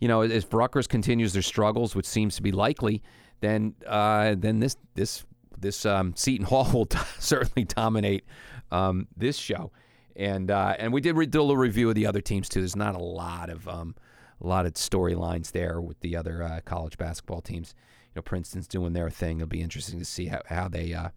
you 0.00 0.08
know, 0.08 0.22
if 0.22 0.52
Rutgers 0.52 0.86
continues 0.86 1.32
their 1.32 1.42
struggles, 1.42 1.94
which 1.94 2.06
seems 2.06 2.36
to 2.36 2.42
be 2.42 2.52
likely, 2.52 3.02
then 3.40 3.74
uh, 3.86 4.34
then 4.38 4.60
this 4.60 4.76
this 4.94 5.24
this 5.58 5.84
um, 5.86 6.14
Seton 6.16 6.46
Hall 6.46 6.70
will 6.72 6.88
certainly 7.18 7.64
dominate 7.64 8.24
um, 8.70 9.08
this 9.16 9.36
show. 9.36 9.72
And 10.16 10.50
uh, 10.50 10.74
and 10.78 10.92
we 10.92 11.00
did 11.00 11.16
re- 11.16 11.26
do 11.26 11.40
a 11.40 11.42
little 11.42 11.56
review 11.56 11.88
of 11.88 11.94
the 11.94 12.06
other 12.06 12.20
teams 12.20 12.48
too. 12.48 12.60
There's 12.60 12.76
not 12.76 12.94
a 12.94 13.02
lot 13.02 13.48
of 13.48 13.66
um, 13.68 13.94
a 14.40 14.46
lot 14.46 14.66
of 14.66 14.74
storylines 14.74 15.52
there 15.52 15.80
with 15.80 16.00
the 16.00 16.16
other 16.16 16.42
uh, 16.42 16.60
college 16.64 16.98
basketball 16.98 17.40
teams. 17.40 17.74
You 18.08 18.12
know, 18.16 18.22
Princeton's 18.22 18.66
doing 18.66 18.92
their 18.92 19.08
thing. 19.08 19.38
It'll 19.38 19.48
be 19.48 19.62
interesting 19.62 19.98
to 19.98 20.04
see 20.04 20.26
how, 20.26 20.42
how 20.46 20.68
they 20.68 20.92
uh, 20.92 21.10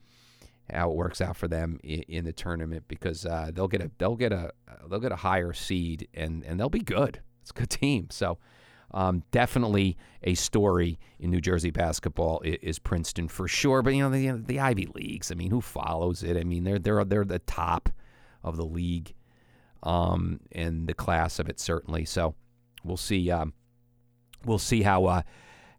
how 0.72 0.92
it 0.92 0.96
works 0.96 1.22
out 1.22 1.36
for 1.36 1.48
them 1.48 1.80
in, 1.84 2.04
in 2.04 2.26
the 2.26 2.34
tournament 2.34 2.86
because 2.88 3.26
uh, 3.26 3.52
they'll 3.54 3.68
get 3.68 3.82
a 3.82 3.92
they'll 3.98 4.16
get 4.16 4.32
a 4.32 4.52
they'll 4.90 5.00
get 5.00 5.12
a 5.12 5.18
higher 5.18 5.54
seed 5.54 6.08
and 6.14 6.44
and 6.44 6.60
they'll 6.60 6.70
be 6.70 6.80
good. 6.80 7.22
It's 7.42 7.52
a 7.52 7.54
good 7.54 7.70
team. 7.70 8.08
So 8.10 8.38
um, 8.94 9.24
definitely 9.32 9.98
a 10.24 10.36
story 10.36 11.00
in 11.20 11.32
New 11.32 11.42
Jersey 11.42 11.72
basketball 11.72 12.42
is, 12.42 12.58
is, 12.62 12.80
Princeton 12.80 13.28
for 13.28 13.48
sure. 13.48 13.82
But 13.82 13.96
you 13.96 14.04
know 14.04 14.10
the 14.10 14.32
the 14.32 14.60
Ivy 14.60 14.88
leagues. 14.94 15.32
I 15.32 15.36
mean, 15.36 15.50
who 15.50 15.62
follows 15.62 16.24
it? 16.24 16.38
I 16.38 16.44
mean, 16.44 16.64
they're 16.64 16.80
they're 16.80 17.04
they're 17.04 17.26
the 17.26 17.40
top 17.40 17.90
of 18.44 18.58
the 18.58 18.66
league, 18.66 19.14
um, 19.82 20.40
and 20.52 20.88
the 20.88 20.94
class 20.94 21.40
of 21.40 21.50
it 21.50 21.60
certainly. 21.60 22.06
So 22.06 22.36
we'll 22.84 22.98
see. 22.98 23.32
Um, 23.32 23.54
we'll 24.46 24.60
see 24.60 24.84
how 24.84 25.06
uh, 25.06 25.22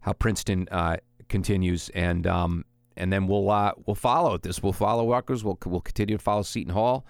how 0.01 0.13
Princeton 0.13 0.69
uh, 0.71 0.97
continues, 1.29 1.91
and 1.91 2.27
um, 2.27 2.65
and 2.97 3.13
then 3.13 3.29
we'll 3.29 3.51
uh, 3.51 3.73
we'll 3.87 3.95
follow 3.95 4.39
this. 4.39 4.63
We'll 4.63 4.73
follow 4.73 5.09
Rutgers. 5.09 5.45
We'll 5.45 5.59
we'll 5.65 5.81
continue 5.81 6.17
to 6.17 6.23
follow 6.23 6.43
Seton 6.43 6.73
Hall 6.73 7.07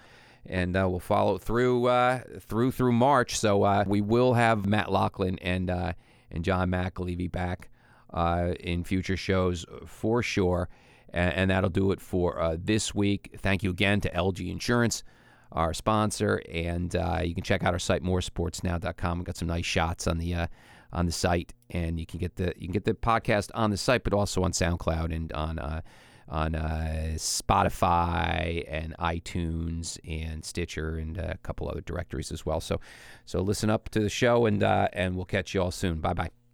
and 0.47 0.75
uh, 0.75 0.87
we'll 0.89 0.99
follow 0.99 1.37
through 1.37 1.87
uh, 1.87 2.21
through 2.39 2.71
through 2.71 2.91
March. 2.91 3.37
So 3.37 3.63
uh, 3.63 3.83
we 3.87 4.01
will 4.01 4.33
have 4.33 4.65
Matt 4.65 4.91
Loughlin 4.91 5.39
and 5.39 5.69
uh, 5.69 5.93
and 6.31 6.43
John 6.43 6.69
McAlevey 6.69 7.31
back 7.31 7.69
uh, 8.13 8.53
in 8.59 8.83
future 8.83 9.17
shows 9.17 9.65
for 9.85 10.21
sure, 10.21 10.69
and, 11.09 11.33
and 11.33 11.51
that'll 11.51 11.69
do 11.69 11.91
it 11.91 12.01
for 12.01 12.39
uh, 12.39 12.57
this 12.59 12.93
week. 12.93 13.31
Thank 13.37 13.63
you 13.63 13.69
again 13.69 14.01
to 14.01 14.09
LG 14.11 14.49
Insurance, 14.49 15.03
our 15.51 15.73
sponsor, 15.73 16.41
and 16.51 16.93
you 17.23 17.33
can 17.33 17.43
check 17.43 17.63
out 17.63 17.73
our 17.73 17.79
site 17.79 18.03
moresportsnow.com. 18.03 19.17
We've 19.17 19.25
got 19.25 19.37
some 19.37 19.47
nice 19.47 19.65
shots 19.65 20.07
on 20.07 20.17
the 20.17 20.47
on 20.93 21.05
the 21.05 21.11
site, 21.11 21.53
and 21.71 21.99
you 21.99 22.05
can 22.05 22.19
get 22.19 22.35
the 22.35 22.53
you 22.57 22.67
can 22.67 22.73
get 22.73 22.85
the 22.85 22.93
podcast 22.93 23.49
on 23.53 23.71
the 23.71 23.77
site, 23.77 24.03
but 24.03 24.13
also 24.13 24.43
on 24.43 24.51
SoundCloud 24.51 25.13
and 25.13 25.33
on 25.33 25.81
on 26.27 26.55
uh, 26.55 27.13
Spotify 27.15 28.65
and 28.67 28.95
iTunes 28.97 29.99
and 30.07 30.43
Stitcher 30.43 30.97
and 30.97 31.17
a 31.17 31.37
couple 31.43 31.69
other 31.69 31.81
directories 31.81 32.31
as 32.31 32.45
well. 32.45 32.59
So, 32.59 32.79
so 33.25 33.41
listen 33.41 33.69
up 33.69 33.89
to 33.89 33.99
the 33.99 34.09
show, 34.09 34.45
and 34.45 34.63
uh, 34.63 34.89
and 34.93 35.15
we'll 35.15 35.25
catch 35.25 35.53
you 35.53 35.61
all 35.61 35.71
soon. 35.71 35.99
Bye 35.99 36.13
bye. 36.13 36.44